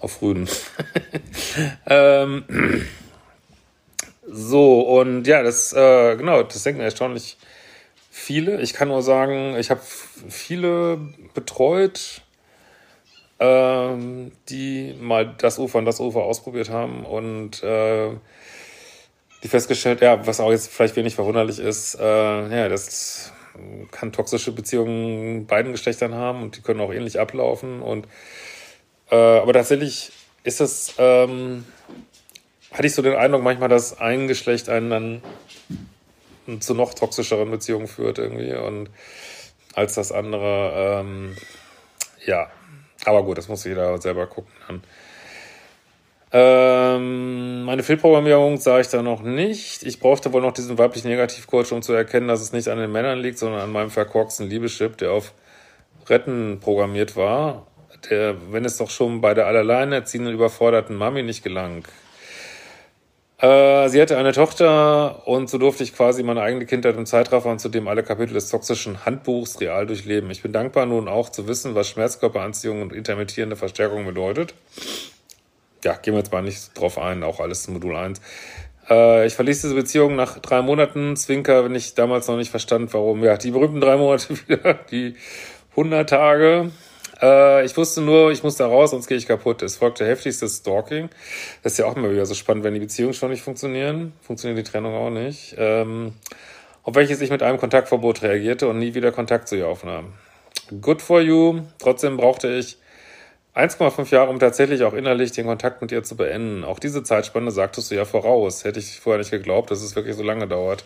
auf 0.00 0.20
Rüden. 0.22 0.48
ähm, 1.86 2.44
so, 4.26 4.80
und 4.80 5.26
ja, 5.26 5.42
das, 5.42 5.72
äh, 5.72 6.16
genau, 6.16 6.42
das 6.42 6.62
denken 6.64 6.80
erstaunlich 6.80 7.36
viele. 8.10 8.60
Ich 8.60 8.74
kann 8.74 8.88
nur 8.88 9.02
sagen, 9.02 9.56
ich 9.56 9.70
habe 9.70 9.80
viele 10.28 10.98
betreut, 11.34 12.22
ähm, 13.38 14.32
die 14.48 14.94
mal 15.00 15.34
das 15.38 15.58
Ufer 15.58 15.78
und 15.78 15.84
das 15.84 16.00
Ufer 16.00 16.24
ausprobiert 16.24 16.70
haben 16.70 17.04
und 17.04 17.62
äh, 17.62 18.10
die 19.42 19.48
festgestellt, 19.48 20.00
ja, 20.00 20.26
was 20.26 20.40
auch 20.40 20.50
jetzt 20.50 20.72
vielleicht 20.72 20.96
wenig 20.96 21.14
verwunderlich 21.14 21.58
ist, 21.58 21.94
äh, 21.96 22.02
ja, 22.02 22.68
das 22.68 23.32
kann 23.90 24.12
toxische 24.12 24.52
Beziehungen 24.52 25.46
beiden 25.46 25.72
Geschlechtern 25.72 26.14
haben 26.14 26.42
und 26.42 26.56
die 26.56 26.62
können 26.62 26.80
auch 26.80 26.92
ähnlich 26.92 27.18
ablaufen 27.18 27.80
und 27.80 28.06
äh, 29.10 29.16
aber 29.16 29.52
tatsächlich 29.52 30.12
ist 30.42 30.60
es, 30.60 30.94
ähm, 30.98 31.64
hatte 32.72 32.86
ich 32.86 32.94
so 32.94 33.02
den 33.02 33.14
Eindruck 33.14 33.42
manchmal, 33.42 33.68
dass 33.68 33.98
ein 33.98 34.28
Geschlecht 34.28 34.68
einen 34.68 34.90
dann 34.90 35.22
zu 36.60 36.74
noch 36.74 36.94
toxischeren 36.94 37.50
Beziehungen 37.50 37.88
führt 37.88 38.18
irgendwie 38.18 38.54
und 38.54 38.90
als 39.74 39.94
das 39.94 40.12
andere. 40.12 41.00
Ähm, 41.00 41.36
ja, 42.24 42.50
aber 43.04 43.22
gut, 43.22 43.38
das 43.38 43.48
muss 43.48 43.64
jeder 43.64 44.00
selber 44.00 44.26
gucken. 44.26 44.52
Dann. 44.66 44.82
Ähm, 46.32 47.62
meine 47.62 47.82
Fehlprogrammierung 47.82 48.56
sah 48.58 48.80
ich 48.80 48.88
da 48.88 49.02
noch 49.02 49.22
nicht. 49.22 49.84
Ich 49.84 50.00
brauchte 50.00 50.32
wohl 50.32 50.42
noch 50.42 50.52
diesen 50.52 50.76
weiblichen 50.76 51.08
Negativcoach, 51.08 51.72
um 51.72 51.82
zu 51.82 51.92
erkennen, 51.92 52.28
dass 52.28 52.40
es 52.40 52.52
nicht 52.52 52.68
an 52.68 52.78
den 52.78 52.90
Männern 52.90 53.20
liegt, 53.20 53.38
sondern 53.38 53.60
an 53.60 53.72
meinem 53.72 53.90
verkorksten 53.90 54.48
Liebeschip, 54.48 54.96
der 54.98 55.12
auf 55.12 55.32
Retten 56.08 56.58
programmiert 56.60 57.16
war. 57.16 57.66
Der, 58.10 58.36
wenn 58.50 58.64
es 58.64 58.76
doch 58.76 58.90
schon 58.90 59.20
bei 59.20 59.34
der 59.34 59.46
alleinerziehenden, 59.46 60.34
überforderten 60.34 60.96
Mami 60.96 61.22
nicht 61.22 61.42
gelang. 61.42 61.84
Äh, 63.38 63.88
sie 63.88 64.00
hatte 64.00 64.16
eine 64.16 64.32
Tochter 64.32 65.26
und 65.26 65.50
so 65.50 65.58
durfte 65.58 65.82
ich 65.82 65.94
quasi 65.94 66.22
meine 66.22 66.40
eigene 66.40 66.64
Kindheit 66.64 66.96
im 66.96 67.04
Zeitraffer 67.06 67.50
und 67.50 67.60
zudem 67.60 67.86
alle 67.86 68.02
Kapitel 68.02 68.34
des 68.34 68.48
toxischen 68.50 69.04
Handbuchs 69.04 69.60
real 69.60 69.86
durchleben. 69.86 70.30
Ich 70.30 70.42
bin 70.42 70.52
dankbar 70.52 70.86
nun 70.86 71.06
auch 71.06 71.28
zu 71.28 71.46
wissen, 71.46 71.74
was 71.74 71.88
Schmerzkörperanziehung 71.88 72.80
und 72.82 72.92
intermittierende 72.92 73.56
Verstärkung 73.56 74.06
bedeutet. 74.06 74.54
Ja, 75.86 75.92
gehen 75.92 76.14
wir 76.14 76.18
jetzt 76.18 76.32
mal 76.32 76.42
nicht 76.42 76.76
drauf 76.76 76.98
ein, 76.98 77.22
auch 77.22 77.38
alles 77.38 77.68
Modul 77.68 77.94
1. 77.94 78.20
Äh, 78.90 79.24
ich 79.24 79.34
verließ 79.34 79.62
diese 79.62 79.76
Beziehung 79.76 80.16
nach 80.16 80.40
drei 80.40 80.60
Monaten. 80.60 81.14
Zwinker, 81.14 81.64
wenn 81.64 81.76
ich 81.76 81.94
damals 81.94 82.26
noch 82.26 82.36
nicht 82.36 82.50
verstand, 82.50 82.92
warum. 82.92 83.22
Ja, 83.22 83.36
die 83.36 83.52
berühmten 83.52 83.80
drei 83.80 83.96
Monate 83.96 84.36
wieder, 84.48 84.74
die 84.90 85.14
100 85.70 86.10
Tage. 86.10 86.72
Äh, 87.22 87.64
ich 87.64 87.76
wusste 87.76 88.00
nur, 88.00 88.32
ich 88.32 88.42
muss 88.42 88.56
da 88.56 88.66
raus, 88.66 88.90
sonst 88.90 89.06
gehe 89.06 89.16
ich 89.16 89.28
kaputt. 89.28 89.62
Es 89.62 89.76
folgte 89.76 90.04
heftigstes 90.04 90.56
Stalking. 90.56 91.08
Das 91.62 91.74
ist 91.74 91.78
ja 91.78 91.84
auch 91.84 91.94
immer 91.94 92.10
wieder 92.10 92.26
so 92.26 92.34
spannend, 92.34 92.64
wenn 92.64 92.74
die 92.74 92.80
Beziehungen 92.80 93.14
schon 93.14 93.30
nicht 93.30 93.42
funktionieren. 93.42 94.12
Funktioniert 94.22 94.58
die 94.58 94.68
Trennung 94.68 94.92
auch 94.92 95.10
nicht. 95.10 95.54
Ähm, 95.56 96.14
auf 96.82 96.96
welches 96.96 97.20
ich 97.20 97.30
mit 97.30 97.44
einem 97.44 97.58
Kontaktverbot 97.58 98.22
reagierte 98.22 98.66
und 98.66 98.80
nie 98.80 98.94
wieder 98.94 99.12
Kontakt 99.12 99.46
zu 99.46 99.54
ihr 99.54 99.68
aufnahm. 99.68 100.14
Good 100.80 101.00
for 101.00 101.20
you. 101.20 101.60
Trotzdem 101.78 102.16
brauchte 102.16 102.48
ich 102.48 102.76
1,5 103.56 104.12
Jahre, 104.12 104.30
um 104.30 104.38
tatsächlich 104.38 104.82
auch 104.82 104.92
innerlich 104.92 105.32
den 105.32 105.46
Kontakt 105.46 105.80
mit 105.80 105.90
ihr 105.90 106.02
zu 106.02 106.16
beenden. 106.16 106.62
Auch 106.62 106.78
diese 106.78 107.02
Zeitspanne 107.02 107.50
sagtest 107.50 107.90
du 107.90 107.94
ja 107.94 108.04
voraus. 108.04 108.64
Hätte 108.64 108.78
ich 108.78 109.00
vorher 109.00 109.18
nicht 109.18 109.30
geglaubt, 109.30 109.70
dass 109.70 109.82
es 109.82 109.96
wirklich 109.96 110.14
so 110.14 110.22
lange 110.22 110.46
dauert. 110.46 110.84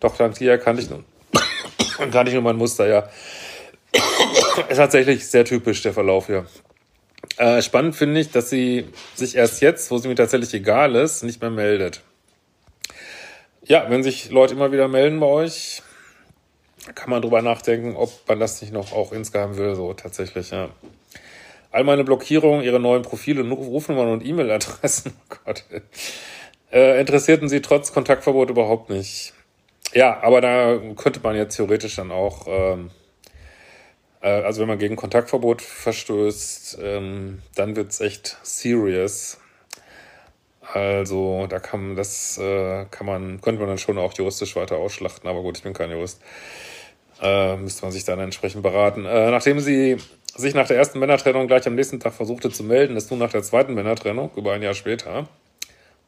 Doch 0.00 0.16
dank 0.16 0.34
dir 0.36 0.56
kannte 0.56 0.82
ich 0.82 0.88
nun, 0.88 1.04
kannte 2.10 2.30
ich 2.30 2.34
nun 2.34 2.44
mein 2.44 2.56
Muster, 2.56 2.88
ja 2.88 3.08
ist 4.68 4.76
tatsächlich 4.76 5.26
sehr 5.26 5.44
typisch, 5.44 5.82
der 5.82 5.92
Verlauf 5.92 6.26
hier. 6.26 6.46
Äh, 7.36 7.62
spannend 7.62 7.96
finde 7.96 8.20
ich, 8.20 8.30
dass 8.30 8.50
sie 8.50 8.88
sich 9.14 9.36
erst 9.36 9.60
jetzt, 9.62 9.90
wo 9.90 9.98
sie 9.98 10.08
mir 10.08 10.14
tatsächlich 10.14 10.52
egal 10.54 10.94
ist, 10.94 11.22
nicht 11.22 11.40
mehr 11.40 11.50
meldet. 11.50 12.02
Ja, 13.62 13.86
wenn 13.88 14.02
sich 14.02 14.30
Leute 14.30 14.54
immer 14.54 14.72
wieder 14.72 14.88
melden 14.88 15.20
bei 15.20 15.26
euch, 15.26 15.82
kann 16.94 17.10
man 17.10 17.22
drüber 17.22 17.42
nachdenken, 17.42 17.94
ob 17.94 18.10
man 18.26 18.40
das 18.40 18.60
nicht 18.62 18.72
noch 18.72 18.92
auch 18.92 19.12
insgeheim 19.12 19.56
will, 19.56 19.74
so 19.74 19.92
tatsächlich, 19.92 20.50
ja. 20.50 20.70
All 21.70 21.84
meine 21.84 22.04
Blockierungen, 22.04 22.64
ihre 22.64 22.80
neuen 22.80 23.02
Profile, 23.02 23.48
Rufnummern 23.48 24.08
und 24.08 24.24
E-Mail-Adressen, 24.24 25.12
oh 25.30 25.36
Gott, 25.44 25.64
äh, 26.72 27.00
interessierten 27.00 27.48
sie 27.48 27.62
trotz 27.62 27.92
Kontaktverbot 27.92 28.50
überhaupt 28.50 28.90
nicht. 28.90 29.32
Ja, 29.92 30.20
aber 30.22 30.40
da 30.40 30.78
könnte 30.96 31.20
man 31.22 31.36
jetzt 31.36 31.56
theoretisch 31.56 31.96
dann 31.96 32.10
auch 32.12 32.46
ähm, 32.48 32.90
äh, 34.20 34.28
also 34.28 34.60
wenn 34.60 34.68
man 34.68 34.78
gegen 34.78 34.96
Kontaktverbot 34.96 35.62
verstößt, 35.62 36.78
ähm, 36.82 37.42
dann 37.54 37.76
wird's 37.76 38.00
echt 38.00 38.38
serious. 38.42 39.38
Also 40.72 41.46
da 41.48 41.58
kann 41.58 41.96
das 41.96 42.38
äh, 42.38 42.84
kann 42.90 43.06
man, 43.06 43.40
könnte 43.40 43.60
man 43.60 43.68
dann 43.68 43.78
schon 43.78 43.98
auch 43.98 44.12
juristisch 44.12 44.54
weiter 44.56 44.76
ausschlachten, 44.76 45.28
aber 45.28 45.42
gut, 45.42 45.58
ich 45.58 45.64
bin 45.64 45.72
kein 45.72 45.90
Jurist. 45.90 46.20
Äh, 47.20 47.56
müsste 47.56 47.82
man 47.82 47.92
sich 47.92 48.04
dann 48.04 48.20
entsprechend 48.20 48.62
beraten. 48.62 49.04
Äh, 49.04 49.30
nachdem 49.30 49.60
sie 49.60 49.98
sich 50.36 50.54
nach 50.54 50.66
der 50.66 50.76
ersten 50.76 50.98
Männertrennung 50.98 51.46
gleich 51.46 51.66
am 51.66 51.74
nächsten 51.74 52.00
Tag 52.00 52.14
versuchte 52.14 52.50
zu 52.50 52.64
melden, 52.64 52.96
ist 52.96 53.10
nun 53.10 53.20
nach 53.20 53.30
der 53.30 53.42
zweiten 53.42 53.74
Männertrennung, 53.74 54.30
über 54.36 54.52
ein 54.52 54.62
Jahr 54.62 54.74
später, 54.74 55.28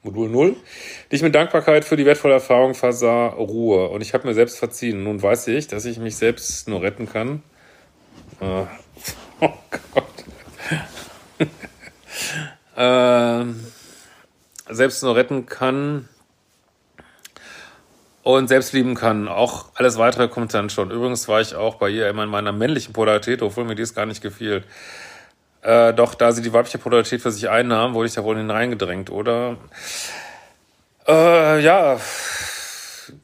Modul 0.02 0.28
0, 0.28 0.56
die 1.10 1.16
ich 1.16 1.22
mit 1.22 1.34
Dankbarkeit 1.34 1.84
für 1.84 1.96
die 1.96 2.06
wertvolle 2.06 2.34
Erfahrung 2.34 2.74
versah, 2.74 3.28
Ruhe. 3.28 3.88
Und 3.88 4.00
ich 4.00 4.14
habe 4.14 4.26
mir 4.26 4.34
selbst 4.34 4.58
verziehen. 4.58 5.04
Nun 5.04 5.22
weiß 5.22 5.46
ich, 5.48 5.68
dass 5.68 5.84
ich 5.84 5.98
mich 5.98 6.16
selbst 6.16 6.68
nur 6.68 6.82
retten 6.82 7.08
kann, 7.08 7.42
Oh, 8.42 8.66
oh 9.40 9.52
Gott. 9.94 10.24
ähm, 12.76 13.64
selbst 14.68 15.02
nur 15.04 15.14
retten 15.14 15.46
kann 15.46 16.08
und 18.22 18.48
selbst 18.48 18.72
lieben 18.72 18.94
kann. 18.94 19.28
Auch 19.28 19.66
alles 19.74 19.98
weitere 19.98 20.28
kommt 20.28 20.54
dann 20.54 20.70
schon. 20.70 20.90
Übrigens 20.90 21.28
war 21.28 21.40
ich 21.40 21.54
auch 21.54 21.76
bei 21.76 21.88
ihr 21.88 22.08
immer 22.08 22.24
in 22.24 22.30
meiner 22.30 22.52
männlichen 22.52 22.92
Polarität, 22.92 23.42
obwohl 23.42 23.64
mir 23.64 23.74
dies 23.74 23.94
gar 23.94 24.06
nicht 24.06 24.22
gefiel. 24.22 24.64
Äh, 25.62 25.94
doch 25.94 26.14
da 26.14 26.32
sie 26.32 26.42
die 26.42 26.52
weibliche 26.52 26.78
Polarität 26.78 27.20
für 27.20 27.30
sich 27.30 27.48
einnahm, 27.48 27.94
wurde 27.94 28.08
ich 28.08 28.14
da 28.14 28.24
wohl 28.24 28.36
hineingedrängt, 28.36 29.10
oder? 29.10 29.56
Äh, 31.06 31.60
ja, 31.60 31.98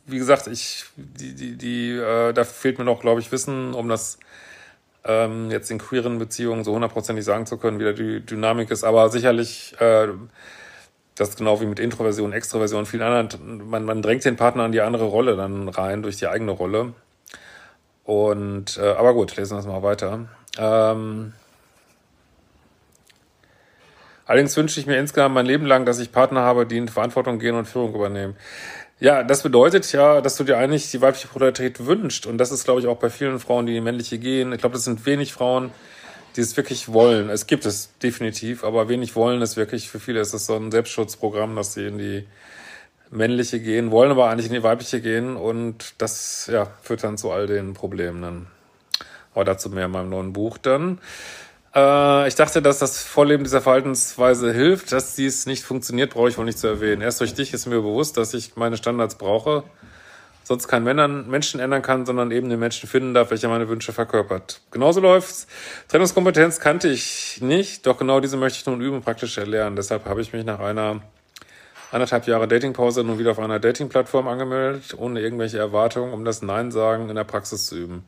wie 0.06 0.18
gesagt, 0.18 0.46
ich, 0.46 0.84
die, 0.96 1.34
die, 1.34 1.56
die, 1.56 1.92
äh, 1.92 2.32
da 2.32 2.44
fehlt 2.44 2.78
mir 2.78 2.84
noch, 2.84 3.00
glaube 3.00 3.20
ich, 3.20 3.30
Wissen, 3.30 3.74
um 3.74 3.88
das 3.88 4.18
ähm, 5.04 5.50
jetzt 5.50 5.70
in 5.70 5.78
queeren 5.78 6.18
Beziehungen 6.18 6.64
so 6.64 6.74
hundertprozentig 6.74 7.24
sagen 7.24 7.46
zu 7.46 7.56
können, 7.56 7.78
wie 7.78 7.84
da 7.84 7.92
die 7.92 8.20
Dynamik 8.20 8.70
ist. 8.70 8.84
Aber 8.84 9.08
sicherlich, 9.10 9.74
äh, 9.80 10.08
das 11.20 11.36
genau 11.36 11.60
wie 11.60 11.66
mit 11.66 11.78
Introversion, 11.78 12.32
Extroversion, 12.32 12.86
vielen 12.86 13.02
anderen, 13.02 13.68
man, 13.68 13.84
man 13.84 14.02
drängt 14.02 14.24
den 14.24 14.36
Partner 14.36 14.64
an 14.64 14.72
die 14.72 14.80
andere 14.80 15.04
Rolle 15.04 15.36
dann 15.36 15.68
rein 15.68 16.02
durch 16.02 16.16
die 16.16 16.26
eigene 16.26 16.52
Rolle. 16.52 16.94
Und, 18.04 18.78
äh, 18.78 18.92
aber 18.92 19.12
gut, 19.14 19.36
lesen 19.36 19.52
wir 19.52 19.56
das 19.56 19.66
mal 19.66 19.82
weiter. 19.82 20.28
Ähm, 20.58 21.34
allerdings 24.24 24.56
wünsche 24.56 24.80
ich 24.80 24.86
mir 24.86 24.98
insgesamt 24.98 25.34
mein 25.34 25.46
Leben 25.46 25.66
lang, 25.66 25.84
dass 25.84 25.98
ich 25.98 26.10
Partner 26.10 26.40
habe, 26.40 26.66
die 26.66 26.78
in 26.78 26.88
Verantwortung 26.88 27.38
gehen 27.38 27.54
und 27.54 27.66
Führung 27.66 27.94
übernehmen. 27.94 28.34
Ja, 29.00 29.22
das 29.22 29.42
bedeutet 29.42 29.92
ja, 29.92 30.20
dass 30.20 30.36
du 30.36 30.44
dir 30.44 30.58
eigentlich 30.58 30.90
die 30.90 31.00
weibliche 31.00 31.28
Polarität 31.28 31.86
wünscht. 31.86 32.26
Und 32.26 32.38
das 32.38 32.50
ist, 32.50 32.64
glaube 32.64 32.80
ich, 32.80 32.86
auch 32.86 32.96
bei 32.96 33.10
vielen 33.10 33.38
Frauen, 33.38 33.66
die 33.66 33.72
in 33.72 33.82
die 33.82 33.84
männliche 33.84 34.18
gehen. 34.18 34.52
Ich 34.52 34.60
glaube, 34.60 34.72
das 34.72 34.84
sind 34.84 35.06
wenig 35.06 35.32
Frauen, 35.32 35.70
die 36.38 36.42
es 36.42 36.56
wirklich 36.56 36.92
wollen. 36.92 37.30
Es 37.30 37.48
gibt 37.48 37.66
es 37.66 37.98
definitiv, 37.98 38.62
aber 38.62 38.88
wenig 38.88 39.16
wollen 39.16 39.42
es 39.42 39.56
wirklich. 39.56 39.90
Für 39.90 39.98
viele 39.98 40.20
ist 40.20 40.34
es 40.34 40.46
so 40.46 40.54
ein 40.54 40.70
Selbstschutzprogramm, 40.70 41.56
dass 41.56 41.74
sie 41.74 41.88
in 41.88 41.98
die 41.98 42.28
männliche 43.10 43.58
gehen, 43.58 43.90
wollen 43.90 44.12
aber 44.12 44.30
eigentlich 44.30 44.46
in 44.46 44.52
die 44.52 44.62
weibliche 44.62 45.00
gehen. 45.00 45.36
Und 45.36 45.94
das 45.98 46.48
ja, 46.50 46.68
führt 46.80 47.02
dann 47.02 47.18
zu 47.18 47.32
all 47.32 47.48
den 47.48 47.74
Problemen. 47.74 48.22
Dann. 48.22 48.46
Aber 49.34 49.46
dazu 49.46 49.68
mehr 49.68 49.86
in 49.86 49.90
meinem 49.90 50.10
neuen 50.10 50.32
Buch 50.32 50.58
dann. 50.58 51.00
Äh, 51.74 52.28
ich 52.28 52.36
dachte, 52.36 52.62
dass 52.62 52.78
das 52.78 53.02
Vorleben 53.02 53.42
dieser 53.42 53.60
Verhaltensweise 53.60 54.52
hilft. 54.52 54.92
Dass 54.92 55.16
dies 55.16 55.44
nicht 55.46 55.64
funktioniert, 55.64 56.10
brauche 56.10 56.28
ich 56.28 56.38
wohl 56.38 56.44
nicht 56.44 56.60
zu 56.60 56.68
erwähnen. 56.68 57.02
Erst 57.02 57.20
durch 57.20 57.34
dich 57.34 57.52
ist 57.52 57.66
mir 57.66 57.80
bewusst, 57.80 58.16
dass 58.16 58.32
ich 58.32 58.54
meine 58.54 58.76
Standards 58.76 59.16
brauche, 59.16 59.64
sonst 60.48 60.66
kein 60.66 60.82
Menschen 60.82 61.60
ändern 61.60 61.82
kann, 61.82 62.06
sondern 62.06 62.30
eben 62.30 62.48
den 62.48 62.58
Menschen 62.58 62.88
finden 62.88 63.12
darf, 63.12 63.30
welcher 63.30 63.50
meine 63.50 63.68
Wünsche 63.68 63.92
verkörpert. 63.92 64.62
Genauso 64.70 64.98
läuft's. 65.00 65.46
Trennungskompetenz 65.88 66.58
kannte 66.58 66.88
ich 66.88 67.40
nicht, 67.42 67.86
doch 67.86 67.98
genau 67.98 68.20
diese 68.20 68.38
möchte 68.38 68.58
ich 68.58 68.66
nun 68.66 68.80
üben, 68.80 69.02
praktisch 69.02 69.36
erlernen. 69.36 69.76
Deshalb 69.76 70.06
habe 70.06 70.22
ich 70.22 70.32
mich 70.32 70.46
nach 70.46 70.58
einer 70.58 71.02
anderthalb 71.92 72.26
Jahre 72.26 72.48
Datingpause 72.48 73.04
nun 73.04 73.18
wieder 73.18 73.32
auf 73.32 73.38
einer 73.38 73.60
Datingplattform 73.60 74.26
angemeldet, 74.26 74.94
ohne 74.96 75.20
irgendwelche 75.20 75.58
Erwartungen, 75.58 76.14
um 76.14 76.24
das 76.24 76.40
Nein 76.40 76.70
sagen 76.70 77.10
in 77.10 77.16
der 77.16 77.24
Praxis 77.24 77.66
zu 77.66 77.76
üben. 77.76 78.06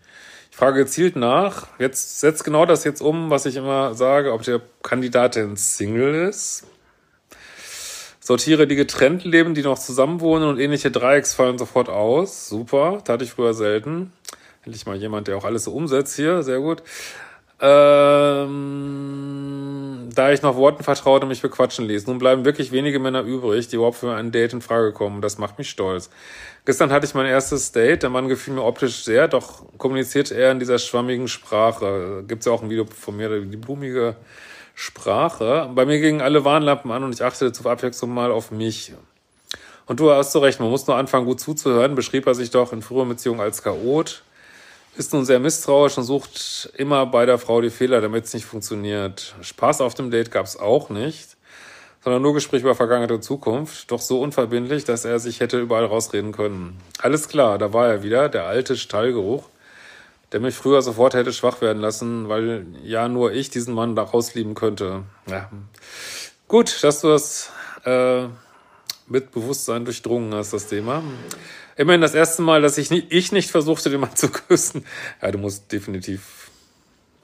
Ich 0.50 0.56
frage 0.56 0.78
gezielt 0.78 1.16
nach. 1.16 1.66
Jetzt 1.78 2.20
setzt 2.20 2.44
genau 2.44 2.64
das 2.64 2.85
jetzt 2.85 3.02
um, 3.02 3.28
was 3.28 3.44
ich 3.44 3.56
immer 3.56 3.94
sage, 3.94 4.32
ob 4.32 4.42
der 4.44 4.62
Kandidat 4.82 5.37
denn 5.37 5.56
Single 5.56 6.14
ist. 6.14 6.64
Sortiere 8.20 8.66
die 8.66 8.76
getrennt 8.76 9.24
leben, 9.24 9.54
die 9.54 9.62
noch 9.62 9.78
zusammenwohnen 9.78 10.48
und 10.48 10.58
ähnliche 10.58 10.90
Dreiecks 10.90 11.32
fallen 11.32 11.56
sofort 11.56 11.88
aus. 11.88 12.48
Super, 12.48 13.02
tat 13.02 13.22
ich 13.22 13.30
früher 13.30 13.54
selten. 13.54 14.12
Endlich 14.62 14.84
mal 14.84 14.96
jemand, 14.96 15.26
der 15.26 15.38
auch 15.38 15.44
alles 15.44 15.64
so 15.64 15.72
umsetzt 15.72 16.16
hier, 16.16 16.42
sehr 16.42 16.60
gut. 16.60 16.82
Ähm, 17.62 18.58
da 20.14 20.32
ich 20.32 20.40
noch 20.42 20.56
Worten 20.56 20.82
vertraute, 20.82 21.26
mich 21.26 21.42
bequatschen 21.42 21.86
ließ. 21.86 22.06
Nun 22.06 22.18
bleiben 22.18 22.44
wirklich 22.44 22.72
wenige 22.72 22.98
Männer 22.98 23.22
übrig, 23.22 23.68
die 23.68 23.76
überhaupt 23.76 23.98
für 23.98 24.14
ein 24.14 24.32
Date 24.32 24.54
in 24.54 24.60
Frage 24.62 24.92
kommen. 24.92 25.22
Das 25.22 25.38
macht 25.38 25.58
mich 25.58 25.68
stolz. 25.70 26.10
Gestern 26.64 26.90
hatte 26.90 27.06
ich 27.06 27.14
mein 27.14 27.26
erstes 27.26 27.72
Date. 27.72 28.02
Der 28.02 28.10
Mann 28.10 28.28
gefiel 28.28 28.54
mir 28.54 28.64
optisch 28.64 29.04
sehr, 29.04 29.28
doch 29.28 29.64
kommuniziert 29.78 30.30
er 30.30 30.52
in 30.52 30.58
dieser 30.58 30.78
schwammigen 30.78 31.28
Sprache. 31.28 32.24
Gibt's 32.26 32.46
ja 32.46 32.52
auch 32.52 32.62
ein 32.62 32.70
Video 32.70 32.86
von 32.86 33.16
mir, 33.16 33.40
die 33.40 33.56
blumige 33.56 34.16
Sprache. 34.80 35.70
Bei 35.75 35.84
mir 35.84 36.00
gingen 36.00 36.20
alle 36.20 36.44
Warnlampen 36.44 36.90
an 36.90 37.04
und 37.04 37.14
ich 37.14 37.22
achtete 37.22 37.52
zur 37.52 37.70
Abwechslung 37.70 38.12
mal 38.12 38.32
auf 38.32 38.50
mich. 38.50 38.92
Und 39.87 40.00
du 40.00 40.10
hast 40.10 40.32
so 40.32 40.38
recht, 40.38 40.60
man 40.60 40.70
muss 40.70 40.87
nur 40.87 40.96
anfangen, 40.96 41.26
gut 41.26 41.40
zuzuhören, 41.40 41.94
beschrieb 41.94 42.26
er 42.26 42.34
sich 42.34 42.50
doch 42.50 42.72
in 42.72 42.80
früheren 42.80 43.08
Beziehungen 43.08 43.40
als 43.40 43.62
Chaot 43.62 44.22
ist 44.96 45.12
nun 45.12 45.25
sehr 45.25 45.38
misstrauisch 45.38 45.96
und 45.99 46.04
sucht 46.04 46.70
immer 46.76 47.06
bei 47.06 47.25
der 47.25 47.38
Frau 47.38 47.60
die 47.60 47.70
Fehler, 47.70 48.00
damit 48.00 48.26
es 48.26 48.34
nicht 48.34 48.44
funktioniert. 48.44 49.34
Spaß 49.40 49.80
auf 49.80 49.94
dem 49.94 50.10
Date 50.10 50.30
gab 50.30 50.46
es 50.46 50.58
auch 50.58 50.90
nicht. 50.90 51.37
sondern 52.02 52.22
nur 52.22 52.32
Gespräch 52.32 52.62
über 52.62 52.75
Vergangenheit 52.75 53.12
und 53.12 53.22
Zukunft, 53.22 53.90
doch 53.90 54.00
so 54.00 54.22
unverbindlich, 54.22 54.84
dass 54.84 55.04
er 55.04 55.18
sich 55.18 55.40
hätte 55.40 55.60
überall 55.60 55.84
rausreden 55.84 56.32
können. 56.32 56.80
Alles 56.99 57.28
klar, 57.28 57.58
da 57.58 57.75
war 57.75 57.88
er 57.88 58.02
wieder, 58.02 58.30
der 58.30 58.46
alte 58.46 58.78
Stallgeruch, 58.78 59.44
der 60.32 60.40
mich 60.40 60.54
früher 60.54 60.82
sofort 60.82 61.14
hätte 61.14 61.32
schwach 61.32 61.60
werden 61.60 61.80
lassen, 61.80 62.28
weil 62.28 62.66
ja 62.82 63.08
nur 63.08 63.32
ich 63.32 63.50
diesen 63.50 63.75
Mann 63.75 63.96
da 63.96 64.02
rauslieben 64.02 64.54
könnte. 64.54 65.04
Ja. 65.26 65.50
Gut, 66.46 66.82
dass 66.82 67.00
du 67.00 67.08
das 67.08 67.50
äh, 67.84 68.25
mit 69.06 69.32
Bewusstsein 69.32 69.84
durchdrungen 69.84 70.34
hast, 70.34 70.52
das 70.52 70.68
Thema. 70.68 71.02
Immerhin 71.76 72.00
das 72.00 72.14
erste 72.14 72.42
Mal, 72.42 72.62
dass 72.62 72.78
ich, 72.78 72.90
nie, 72.90 73.04
ich 73.08 73.32
nicht 73.32 73.50
versuchte, 73.50 73.90
den 73.90 74.00
Mann 74.00 74.14
zu 74.14 74.30
küssen. 74.30 74.87
Ja, 75.20 75.30
du 75.30 75.38
musst 75.38 75.72
definitiv 75.72 76.50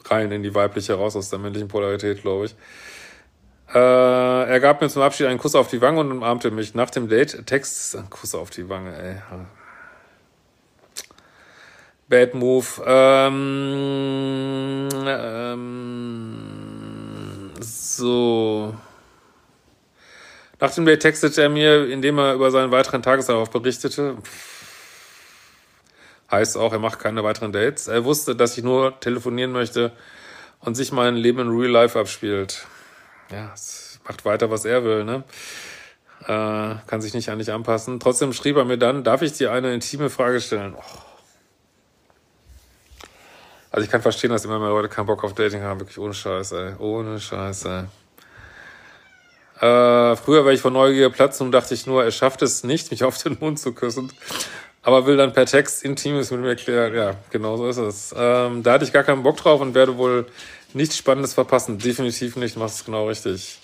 rein 0.07 0.31
in 0.33 0.43
die 0.43 0.55
weibliche 0.55 0.95
raus 0.95 1.17
aus 1.17 1.31
der 1.31 1.39
männlichen 1.39 1.69
Polarität, 1.69 2.23
glaube 2.23 2.47
ich. 2.47 2.57
Äh, 3.75 3.79
er 3.79 4.61
gab 4.61 4.81
mir 4.81 4.89
zum 4.89 5.03
Abschied 5.03 5.27
einen 5.27 5.39
Kuss 5.39 5.55
auf 5.55 5.69
die 5.69 5.81
Wange 5.81 6.01
und 6.01 6.13
umarmte 6.13 6.51
mich. 6.51 6.75
Nach 6.75 6.91
dem 6.91 7.09
Date, 7.09 7.47
Text, 7.47 7.97
Kuss 8.11 8.35
auf 8.35 8.51
die 8.51 8.69
Wange, 8.69 8.97
ey. 8.97 9.17
Bad 12.09 12.35
Move. 12.35 12.67
Ähm, 12.87 14.89
ähm, 15.07 16.37
so. 17.61 18.75
Nach 20.61 20.73
dem 20.73 20.87
Date 20.87 21.03
textete 21.03 21.43
er 21.43 21.49
mir, 21.49 21.91
indem 21.91 22.19
er 22.19 22.35
über 22.35 22.51
seinen 22.51 22.71
weiteren 22.71 23.03
Tagesablauf 23.03 23.51
berichtete. 23.51 24.17
Heißt 26.31 26.57
auch, 26.57 26.73
er 26.73 26.79
macht 26.79 26.99
keine 26.99 27.23
weiteren 27.25 27.53
Dates. 27.53 27.89
Er 27.89 28.05
wusste, 28.05 28.35
dass 28.35 28.57
ich 28.57 28.65
nur 28.65 28.99
telefonieren 29.01 29.53
möchte 29.53 29.93
und 30.61 30.75
sich 30.75 30.93
mein 30.93 31.17
Leben 31.17 31.41
in 31.41 31.49
Real 31.49 31.71
Life 31.71 31.99
abspielt. 31.99 32.67
Ja, 33.31 33.51
es 33.53 34.01
macht 34.07 34.25
weiter, 34.25 34.51
was 34.51 34.65
er 34.65 34.85
will, 34.85 35.05
ne? 35.05 35.25
Äh, 36.23 36.77
kann 36.87 37.01
sich 37.01 37.15
nicht 37.15 37.29
an 37.29 37.39
dich 37.39 37.53
anpassen. 37.53 38.01
Trotzdem 38.01 38.33
schrieb 38.33 38.57
er 38.57 38.65
mir 38.65 38.79
dann, 38.79 39.05
darf 39.05 39.23
ich 39.23 39.35
dir 39.35 39.53
eine 39.53 39.75
intime 39.75 40.11
Frage 40.11 40.41
stellen? 40.41 40.75
Oh. 40.77 41.06
Also 43.71 43.85
ich 43.85 43.91
kann 43.91 44.03
verstehen, 44.03 44.31
dass 44.31 44.45
immer 44.45 44.59
mehr 44.59 44.69
Leute 44.69 44.89
keinen 44.89 45.07
Bock 45.07 45.25
auf 45.25 45.35
Dating 45.35 45.63
haben, 45.63 45.81
wirklich 45.81 45.99
ohne 45.99 46.15
Scheiß, 46.15 46.53
ey. 46.53 46.75
Ohne 46.79 47.21
Scheiß, 47.21 47.65
ey. 47.65 47.85
Äh, 49.61 50.17
früher 50.17 50.45
war 50.45 50.53
ich 50.53 50.61
vor 50.61 50.71
Neugier 50.71 51.11
platzen 51.11 51.47
und 51.47 51.53
dachte 51.53 51.75
ich 51.75 51.87
nur, 51.87 52.05
er 52.05 52.11
schafft 52.11 52.43
es 52.43 52.63
nicht, 52.63 52.91
mich 52.91 53.05
auf 53.05 53.17
den 53.23 53.39
Mund 53.41 53.59
zu 53.59 53.73
küssen. 53.73 54.13
Aber 54.83 55.07
will 55.07 55.17
dann 55.17 55.33
per 55.33 55.47
Text 55.47 55.83
Intimes 55.83 56.31
mit 56.31 56.41
mir 56.41 56.51
erklären. 56.51 56.95
Ja, 56.95 57.15
genau 57.31 57.57
so 57.57 57.69
ist 57.69 57.79
es. 57.79 58.15
Ähm, 58.17 58.63
da 58.63 58.75
hatte 58.75 58.85
ich 58.85 58.93
gar 58.93 59.03
keinen 59.03 59.23
Bock 59.23 59.37
drauf 59.37 59.61
und 59.61 59.75
werde 59.75 59.97
wohl 59.97 60.27
nichts 60.75 60.97
Spannendes 60.97 61.35
verpassen. 61.35 61.79
Definitiv 61.79 62.37
nicht, 62.37 62.57
machst 62.57 62.81
es 62.81 62.85
genau 62.85 63.09
richtig. 63.09 63.59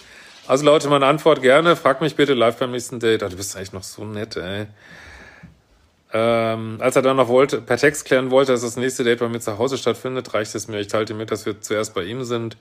Also 0.48 0.64
Leute, 0.64 0.88
meine 0.88 1.06
Antwort 1.06 1.40
gerne. 1.40 1.76
Frag 1.76 2.00
mich 2.00 2.16
bitte 2.16 2.34
live 2.34 2.56
beim 2.56 2.72
nächsten 2.72 2.98
Date. 2.98 3.22
Oh, 3.22 3.28
du 3.28 3.36
bist 3.36 3.54
eigentlich 3.54 3.72
noch 3.72 3.84
so 3.84 4.04
nett, 4.04 4.36
ey. 4.36 4.66
Ähm, 6.14 6.76
als 6.80 6.96
er 6.96 7.02
dann 7.02 7.16
noch 7.16 7.28
wollte, 7.28 7.60
per 7.60 7.78
Text 7.78 8.04
klären 8.04 8.30
wollte, 8.30 8.52
dass 8.52 8.60
das 8.60 8.76
nächste 8.76 9.02
Date 9.04 9.20
bei 9.20 9.28
mir 9.28 9.40
zu 9.40 9.56
Hause 9.58 9.78
stattfindet, 9.78 10.34
reicht 10.34 10.54
es 10.54 10.68
mir. 10.68 10.78
Ich 10.80 10.88
teilte 10.88 11.14
mit, 11.14 11.30
dass 11.30 11.46
wir 11.46 11.60
zuerst 11.60 11.94
bei 11.94 12.04
ihm 12.04 12.24
sind 12.24 12.56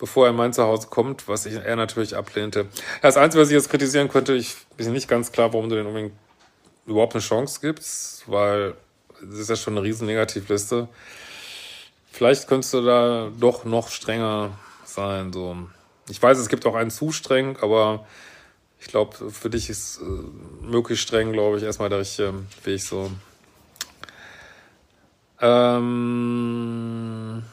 bevor 0.00 0.26
er 0.26 0.30
in 0.30 0.36
mein 0.36 0.52
Zuhause 0.52 0.88
kommt, 0.88 1.28
was 1.28 1.46
ich, 1.46 1.54
er 1.54 1.76
natürlich 1.76 2.16
ablehnte. 2.16 2.66
Das 3.02 3.16
Einzige, 3.16 3.42
was 3.42 3.50
ich 3.50 3.54
jetzt 3.54 3.68
kritisieren 3.68 4.08
könnte, 4.08 4.32
ich 4.32 4.56
bin 4.76 4.92
nicht 4.92 5.08
ganz 5.08 5.30
klar, 5.30 5.52
warum 5.52 5.68
du 5.68 5.76
den 5.76 5.86
unbedingt 5.86 6.14
überhaupt 6.86 7.14
eine 7.14 7.22
Chance 7.22 7.60
gibst, 7.60 8.24
weil 8.26 8.74
das 9.22 9.38
ist 9.38 9.50
ja 9.50 9.56
schon 9.56 9.76
eine 9.76 9.86
riesen 9.86 10.06
Negativliste. 10.06 10.88
Vielleicht 12.10 12.48
könntest 12.48 12.72
du 12.72 12.82
da 12.82 13.30
doch 13.38 13.64
noch 13.64 13.90
strenger 13.90 14.52
sein. 14.84 15.32
So. 15.32 15.56
Ich 16.08 16.20
weiß, 16.20 16.38
es 16.38 16.48
gibt 16.48 16.66
auch 16.66 16.74
einen 16.74 16.90
zu 16.90 17.12
streng, 17.12 17.58
aber 17.60 18.06
ich 18.80 18.88
glaube, 18.88 19.30
für 19.30 19.50
dich 19.50 19.70
ist 19.70 20.00
äh, 20.00 20.64
möglichst 20.64 21.06
streng, 21.06 21.32
glaube 21.32 21.58
ich, 21.58 21.62
erstmal 21.62 21.90
der 21.90 22.00
richtige 22.00 22.34
Weg 22.64 22.82
so. 22.82 23.12
Ähm 25.40 27.44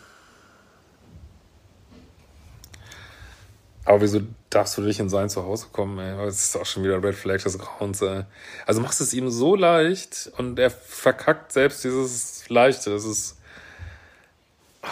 Aber 3.88 4.02
wieso 4.02 4.22
darfst 4.50 4.78
du 4.78 4.82
nicht 4.82 5.00
in 5.00 5.10
sein 5.10 5.30
Zuhause 5.30 5.68
kommen, 5.72 5.98
ey? 6.00 6.26
Das 6.26 6.44
ist 6.44 6.58
auch 6.58 6.66
schon 6.66 6.84
wieder 6.84 7.02
Red 7.02 7.16
Flag 7.16 7.42
des 7.42 7.58
Grauens, 7.58 8.02
ey. 8.02 8.26
Also 8.66 8.82
machst 8.82 9.00
es 9.00 9.13
ihm 9.13 9.30
so 9.30 9.56
leicht 9.56 10.30
und 10.38 10.60
er 10.60 10.70
verkackt 10.70 11.54
selbst 11.54 11.86
dieses 11.86 12.50
Leichte. 12.50 12.90
Das 12.90 13.06
ist. 13.06 13.38
Oh, 14.84 14.88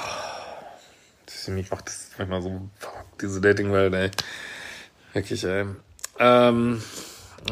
das, 1.26 1.48
mich 1.50 1.69
macht 1.71 1.88
das 1.88 2.12
manchmal 2.17 2.41
so 2.41 2.62
diese 3.21 3.41
Dating-Welt, 3.41 3.93
ey. 3.93 4.12
Wirklich, 5.13 5.43
ey. 5.43 5.65
Ähm, 6.17 6.82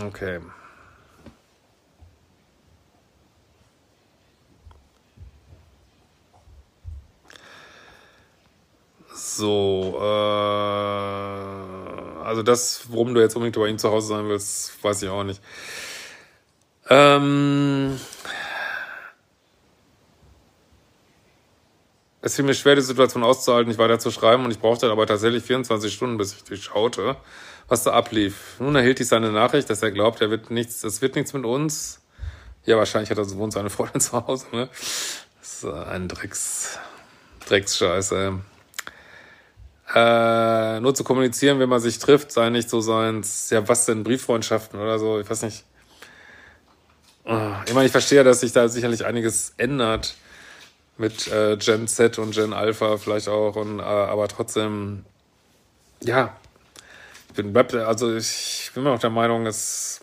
okay. 0.06 0.39
So, 9.15 9.97
äh, 9.99 10.04
also 12.23 12.41
das, 12.43 12.86
worum 12.89 13.13
du 13.13 13.21
jetzt 13.21 13.36
unbedingt 13.36 13.58
bei 13.58 13.67
ihm 13.67 13.78
zu 13.78 13.91
Hause 13.91 14.08
sein 14.08 14.28
willst, 14.28 14.84
weiß 14.84 15.04
ich 15.04 15.10
auch 15.10 15.23
nicht. 15.23 15.41
Ähm, 16.89 17.99
es 22.26 22.36
fiel 22.36 22.46
mir 22.46 22.54
schwer, 22.54 22.76
die 22.76 22.82
Situation 22.82 23.22
auszuhalten, 23.22 23.68
nicht 23.68 23.78
weiter 23.78 24.00
zu 24.00 24.10
schreiben 24.10 24.46
und 24.46 24.52
ich 24.52 24.60
brauchte 24.60 24.90
aber 24.90 25.06
tatsächlich 25.06 25.44
24 25.44 25.94
Stunden, 25.94 26.18
bis 26.18 26.34
ich 26.34 26.46
durchschaute, 26.46 27.18
was 27.68 27.84
da 27.84 27.92
ablief. 27.92 28.56
Nun 28.60 28.76
erhielt 28.76 29.02
ich 29.02 29.10
seine 29.10 29.30
Nachricht, 29.30 29.70
dass 29.70 29.84
er 29.84 29.92
glaubt, 29.92 30.22
er 30.22 30.30
wird 30.30 30.50
nichts, 30.50 30.80
das 30.80 31.02
wird 31.02 31.16
nichts 31.16 31.34
mit 31.34 31.44
uns. 31.44 32.00
Ja, 32.64 32.78
wahrscheinlich 32.78 33.12
hat 33.12 33.18
er 33.18 33.26
so 33.26 33.38
wohnt 33.38 33.52
seine 33.52 33.70
Freundin 33.70 34.00
zu 34.02 34.26
Hause, 34.26 34.46
ne? 34.54 34.70
Das 35.42 35.64
ist 35.64 35.66
ein 35.66 36.08
Drecks, 36.08 36.80
Drecksscheiße. 37.46 38.40
Äh, 39.94 40.80
nur 40.80 40.96
zu 40.96 41.04
kommunizieren, 41.04 41.60
wenn 41.60 41.68
man 41.68 41.82
sich 41.82 42.00
trifft, 42.00 42.32
sei 42.32 42.50
nicht 42.50 42.70
so 42.70 42.80
sein, 42.80 43.22
ja, 43.50 43.68
was 43.68 43.86
denn, 43.86 44.06
Brieffreundschaften 44.06 44.80
oder 44.80 44.98
so, 44.98 45.20
ich 45.20 45.30
weiß 45.30 45.42
nicht. 45.42 45.66
Ah, 47.26 47.62
ich 47.68 47.74
meine, 47.74 47.86
ich 47.86 47.92
verstehe, 47.92 48.24
dass 48.24 48.40
sich 48.40 48.54
da 48.54 48.70
sicherlich 48.70 49.06
einiges 49.06 49.54
ändert 49.58 50.16
mit 50.97 51.27
äh, 51.27 51.58
Gen 51.58 51.88
Z 51.88 52.19
und 52.19 52.32
Gen 52.32 52.53
Alpha 52.53 52.97
vielleicht 52.97 53.27
auch, 53.27 53.56
und, 53.56 53.79
äh, 53.79 53.84
aber 53.84 54.27
trotzdem, 54.27 55.06
ja, 56.01 56.36
ich 57.29 57.34
bin, 57.36 57.56
also 57.56 58.15
ich 58.15 58.71
bin 58.75 58.86
auch 58.88 58.99
der 58.99 59.10
Meinung, 59.10 59.45
dass 59.45 60.01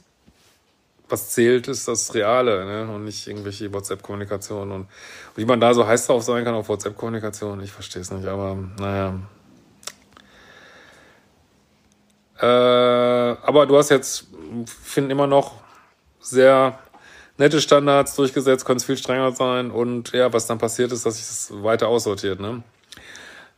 was 1.11 1.31
zählt, 1.31 1.69
ist 1.69 1.89
das 1.89 2.15
Reale 2.15 2.65
ne? 2.65 2.93
und 2.93 3.05
nicht 3.05 3.27
irgendwelche 3.27 3.73
WhatsApp-Kommunikation 3.73 4.71
und, 4.71 4.81
und 4.83 4.89
wie 5.37 5.45
man 5.45 5.61
da 5.61 5.75
so 5.75 5.87
heiß 5.87 6.07
drauf 6.07 6.23
sein 6.23 6.45
kann 6.45 6.55
auf 6.55 6.69
WhatsApp-Kommunikation, 6.69 7.61
ich 7.63 7.73
verstehe 7.73 8.03
es 8.03 8.11
nicht, 8.11 8.27
aber 8.27 8.57
naja. 8.79 9.21
Äh, 12.41 12.47
aber 12.47 13.67
du 13.67 13.77
hast 13.77 13.91
jetzt, 13.91 14.29
finden 14.67 15.11
immer 15.11 15.27
noch 15.27 15.55
sehr 16.21 16.79
nette 17.41 17.61
Standards 17.63 18.17
durchgesetzt, 18.17 18.67
können 18.67 18.77
es 18.77 18.85
viel 18.85 18.99
strenger 18.99 19.33
sein 19.33 19.71
und 19.71 20.13
ja, 20.13 20.31
was 20.33 20.47
dann 20.47 20.59
passiert 20.59 20.93
ist, 20.93 21.07
dass 21.07 21.17
sich 21.17 21.27
das 21.27 21.63
weiter 21.65 21.89
aussortiert, 21.89 22.39
ne? 22.39 22.63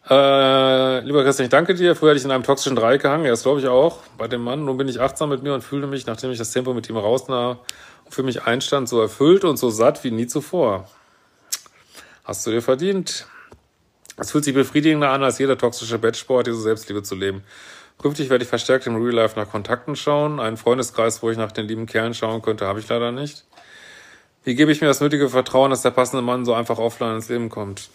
Äh, 0.09 1.01
lieber 1.01 1.25
Christian, 1.25 1.45
ich 1.45 1.51
danke 1.51 1.75
dir. 1.75 1.95
Früher 1.95 2.11
hatte 2.11 2.19
ich 2.19 2.25
in 2.25 2.31
einem 2.31 2.45
toxischen 2.45 2.77
Dreieck 2.77 3.03
gehangen, 3.03 3.25
ja, 3.25 3.31
das 3.31 3.43
glaube 3.43 3.61
ich 3.61 3.67
auch, 3.67 3.99
bei 4.19 4.29
dem 4.29 4.43
Mann. 4.43 4.65
Nun 4.65 4.77
bin 4.77 4.89
ich 4.89 5.01
achtsam 5.01 5.31
mit 5.31 5.43
mir 5.43 5.53
und 5.53 5.63
fühle 5.63 5.87
mich, 5.87 6.07
nachdem 6.07 6.31
ich 6.31 6.39
das 6.39 6.53
Tempo 6.53 6.75
mit 6.75 6.89
ihm 6.89 6.97
rausnahm 6.97 7.59
und 8.05 8.15
für 8.15 8.23
mich 8.23 8.45
einstand, 8.45 8.89
so 8.89 9.01
erfüllt 9.01 9.45
und 9.45 9.57
so 9.57 9.71
satt 9.71 10.05
wie 10.05 10.13
nie 10.13 10.27
zuvor. 10.29 10.89
Hast 12.25 12.47
du 12.47 12.51
dir 12.51 12.63
verdient. 12.63 13.27
Es 14.17 14.31
fühlt 14.31 14.45
sich 14.45 14.55
befriedigender 14.55 15.11
an, 15.11 15.25
als 15.25 15.39
jeder 15.39 15.59
toxische 15.59 15.99
Bettsport, 15.99 16.47
diese 16.47 16.61
Selbstliebe 16.61 17.03
zu 17.03 17.17
leben. 17.17 17.43
Künftig 18.01 18.31
werde 18.31 18.45
ich 18.45 18.49
verstärkt 18.49 18.87
im 18.87 18.97
Real 18.97 19.15
Life 19.15 19.39
nach 19.39 19.51
Kontakten 19.51 19.97
schauen. 19.97 20.39
Einen 20.39 20.57
Freundeskreis, 20.57 21.23
wo 21.23 21.31
ich 21.31 21.39
nach 21.39 21.53
den 21.53 21.67
lieben 21.67 21.87
Kerlen 21.87 22.15
schauen 22.15 22.43
könnte, 22.43 22.67
habe 22.67 22.79
ich 22.79 22.89
leider 22.89 23.11
nicht. 23.13 23.45
Wie 24.45 24.55
gebe 24.55 24.73
ich 24.73 24.81
mir 24.81 24.89
das 24.89 25.01
nötige 25.01 25.29
Vertrauen, 25.29 25.71
dass 25.71 25.83
der 25.83 25.91
passende 25.91 26.23
Mann 26.23 26.45
so 26.45 26.53
einfach 26.55 26.79
offline 26.79 27.17
ins 27.17 27.29
Leben 27.29 27.49
kommt? 27.49 27.91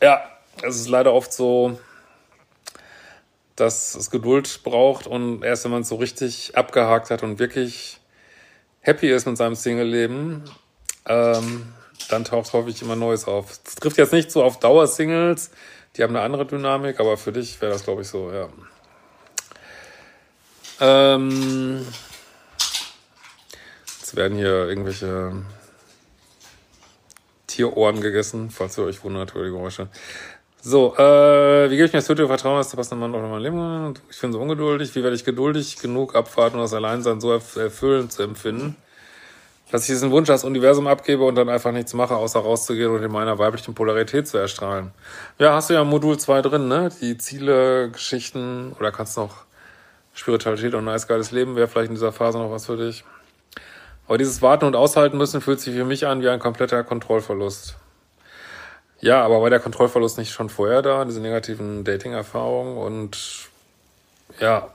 Ja, 0.00 0.20
es 0.62 0.76
ist 0.76 0.88
leider 0.88 1.12
oft 1.12 1.32
so, 1.32 1.78
dass 3.54 3.94
es 3.94 4.10
Geduld 4.10 4.62
braucht 4.64 5.06
und 5.06 5.44
erst 5.44 5.64
wenn 5.64 5.70
man 5.70 5.82
es 5.82 5.88
so 5.88 5.96
richtig 5.96 6.56
abgehakt 6.56 7.10
hat 7.10 7.22
und 7.22 7.38
wirklich 7.38 8.00
happy 8.80 9.10
ist 9.10 9.26
mit 9.26 9.36
seinem 9.36 9.54
Single-Leben, 9.54 10.44
ähm, 11.06 11.72
dann 12.08 12.24
taucht 12.24 12.52
häufig 12.52 12.82
immer 12.82 12.96
Neues 12.96 13.26
auf. 13.26 13.52
Es 13.52 13.76
trifft 13.76 13.98
jetzt 13.98 14.12
nicht 14.12 14.32
so 14.32 14.42
auf 14.42 14.58
Dauer-Singles, 14.58 15.50
die 15.96 16.02
haben 16.02 16.16
eine 16.16 16.24
andere 16.24 16.46
Dynamik, 16.46 16.98
aber 16.98 17.16
für 17.16 17.30
dich 17.30 17.60
wäre 17.60 17.72
das, 17.72 17.84
glaube 17.84 18.02
ich, 18.02 18.08
so, 18.08 18.32
ja. 18.32 18.48
Ähm, 20.80 21.86
jetzt 24.00 24.16
werden 24.16 24.36
hier 24.36 24.68
irgendwelche 24.68 25.44
Tierohren 27.52 28.00
gegessen, 28.00 28.50
falls 28.50 28.78
ihr 28.78 28.84
euch 28.84 29.04
wundert 29.04 29.34
über 29.34 29.44
die 29.44 29.50
Geräusche. 29.50 29.88
So, 30.64 30.94
äh, 30.96 31.70
wie 31.70 31.76
gebe 31.76 31.86
ich 31.86 31.92
mir 31.92 31.98
das 31.98 32.06
tödliche 32.06 32.28
Vertrauen, 32.28 32.56
dass 32.56 32.70
der 32.70 32.76
passende 32.76 33.00
Mann 33.00 33.12
in 33.12 33.30
mein 33.30 33.42
Leben 33.42 33.94
Ich 34.10 34.20
bin 34.20 34.32
so 34.32 34.40
ungeduldig. 34.40 34.94
Wie 34.94 35.02
werde 35.02 35.16
ich 35.16 35.24
geduldig 35.24 35.78
genug 35.78 36.14
abwarten, 36.14 36.56
um 36.56 36.62
das 36.62 36.72
Alleinsein 36.72 37.20
so 37.20 37.32
erfüllend 37.32 38.12
zu 38.12 38.22
empfinden, 38.22 38.76
dass 39.72 39.82
ich 39.82 39.88
diesen 39.88 40.12
Wunsch 40.12 40.30
als 40.30 40.44
Universum 40.44 40.86
abgebe 40.86 41.24
und 41.24 41.34
dann 41.34 41.48
einfach 41.48 41.72
nichts 41.72 41.94
mache, 41.94 42.14
außer 42.14 42.38
rauszugehen 42.38 42.92
und 42.92 43.02
in 43.02 43.10
meiner 43.10 43.38
weiblichen 43.38 43.74
Polarität 43.74 44.28
zu 44.28 44.38
erstrahlen. 44.38 44.92
Ja, 45.38 45.54
hast 45.54 45.68
du 45.68 45.74
ja 45.74 45.82
Modul 45.82 46.16
2 46.16 46.42
drin, 46.42 46.68
ne? 46.68 46.90
Die 47.00 47.18
Ziele, 47.18 47.90
Geschichten 47.90 48.72
oder 48.78 48.92
kannst 48.92 49.16
noch 49.16 49.44
Spiritualität 50.14 50.74
und 50.74 50.80
ein 50.80 50.84
nice 50.84 51.08
geiles 51.08 51.32
Leben 51.32 51.56
wäre 51.56 51.66
vielleicht 51.66 51.88
in 51.88 51.96
dieser 51.96 52.12
Phase 52.12 52.38
noch 52.38 52.52
was 52.52 52.66
für 52.66 52.76
dich. 52.76 53.04
Aber 54.06 54.18
dieses 54.18 54.42
Warten 54.42 54.64
und 54.64 54.76
Aushalten 54.76 55.16
müssen 55.16 55.40
fühlt 55.40 55.60
sich 55.60 55.74
für 55.74 55.84
mich 55.84 56.06
an 56.06 56.22
wie 56.22 56.28
ein 56.28 56.40
kompletter 56.40 56.82
Kontrollverlust. 56.84 57.76
Ja, 59.00 59.24
aber 59.24 59.42
war 59.42 59.50
der 59.50 59.60
Kontrollverlust 59.60 60.18
nicht 60.18 60.32
schon 60.32 60.48
vorher 60.48 60.82
da, 60.82 61.04
diese 61.04 61.20
negativen 61.20 61.84
Dating-Erfahrungen? 61.84 62.76
Und 62.76 63.48
ja, 64.40 64.68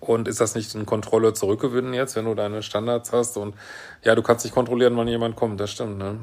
und 0.00 0.28
ist 0.28 0.40
das 0.40 0.54
nicht 0.54 0.74
ein 0.74 0.86
Kontrolle 0.86 1.32
zurückgewinnen 1.32 1.94
jetzt, 1.94 2.16
wenn 2.16 2.26
du 2.26 2.34
deine 2.34 2.62
Standards 2.62 3.12
hast? 3.12 3.36
Und 3.36 3.54
ja, 4.02 4.14
du 4.14 4.22
kannst 4.22 4.44
nicht 4.44 4.54
kontrollieren, 4.54 4.96
wann 4.96 5.08
jemand 5.08 5.36
kommt, 5.36 5.60
das 5.60 5.70
stimmt, 5.70 5.98
ne? 5.98 6.18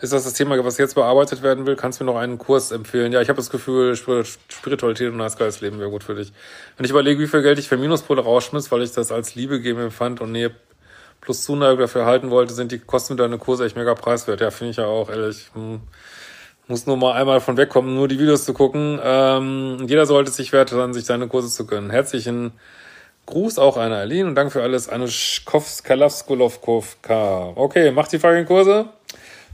Ist 0.00 0.14
das 0.14 0.24
das 0.24 0.32
Thema, 0.32 0.62
was 0.64 0.78
jetzt 0.78 0.94
bearbeitet 0.94 1.42
werden 1.42 1.66
will? 1.66 1.76
Kannst 1.76 2.00
du 2.00 2.04
mir 2.04 2.12
noch 2.12 2.18
einen 2.18 2.38
Kurs 2.38 2.70
empfehlen? 2.70 3.12
Ja, 3.12 3.20
ich 3.20 3.28
habe 3.28 3.36
das 3.36 3.50
Gefühl, 3.50 3.94
Spiritualität 3.96 5.12
und 5.12 5.20
ein 5.20 5.30
geiles 5.38 5.60
Leben 5.60 5.78
wäre 5.78 5.90
gut 5.90 6.04
für 6.04 6.14
dich. 6.14 6.32
Wenn 6.76 6.84
ich 6.84 6.90
überlege, 6.90 7.20
wie 7.20 7.26
viel 7.26 7.42
Geld 7.42 7.58
ich 7.58 7.68
für 7.68 7.76
Minuspole 7.76 8.22
rausschmiss, 8.22 8.72
weil 8.72 8.80
ich 8.82 8.92
das 8.92 9.12
als 9.12 9.34
Liebe 9.34 9.60
geben 9.60 9.80
empfand 9.80 10.22
und 10.22 10.32
Nähe 10.32 10.52
plus 11.20 11.44
Zuneigung 11.44 11.80
dafür 11.80 12.06
halten 12.06 12.30
wollte, 12.30 12.54
sind 12.54 12.72
die 12.72 12.78
Kosten 12.78 13.18
deine 13.18 13.36
Kurse 13.36 13.66
echt 13.66 13.76
mega 13.76 13.94
preiswert. 13.94 14.40
Ja, 14.40 14.50
finde 14.50 14.70
ich 14.70 14.78
ja 14.78 14.86
auch, 14.86 15.10
ehrlich. 15.10 15.50
Hm. 15.52 15.82
Muss 16.66 16.86
nur 16.86 16.96
mal 16.96 17.12
einmal 17.12 17.40
von 17.40 17.58
wegkommen, 17.58 17.94
nur 17.94 18.08
die 18.08 18.18
Videos 18.18 18.46
zu 18.46 18.54
gucken. 18.54 18.98
Ähm, 19.02 19.84
jeder 19.86 20.06
sollte 20.06 20.30
sich 20.30 20.50
wert 20.52 20.70
sein, 20.70 20.94
sich 20.94 21.04
seine 21.04 21.28
Kurse 21.28 21.48
zu 21.48 21.66
gönnen. 21.66 21.90
Herzlichen 21.90 22.52
Gruß 23.26 23.58
auch 23.58 23.76
an 23.76 23.92
Aline 23.92 24.28
und 24.28 24.34
danke 24.34 24.52
für 24.52 24.62
alles. 24.62 24.88
Anushkovskalavskulovkovka. 24.88 27.52
Okay, 27.56 27.90
macht 27.90 28.12
die 28.12 28.18
fucking 28.18 28.46
Kurse. 28.46 28.86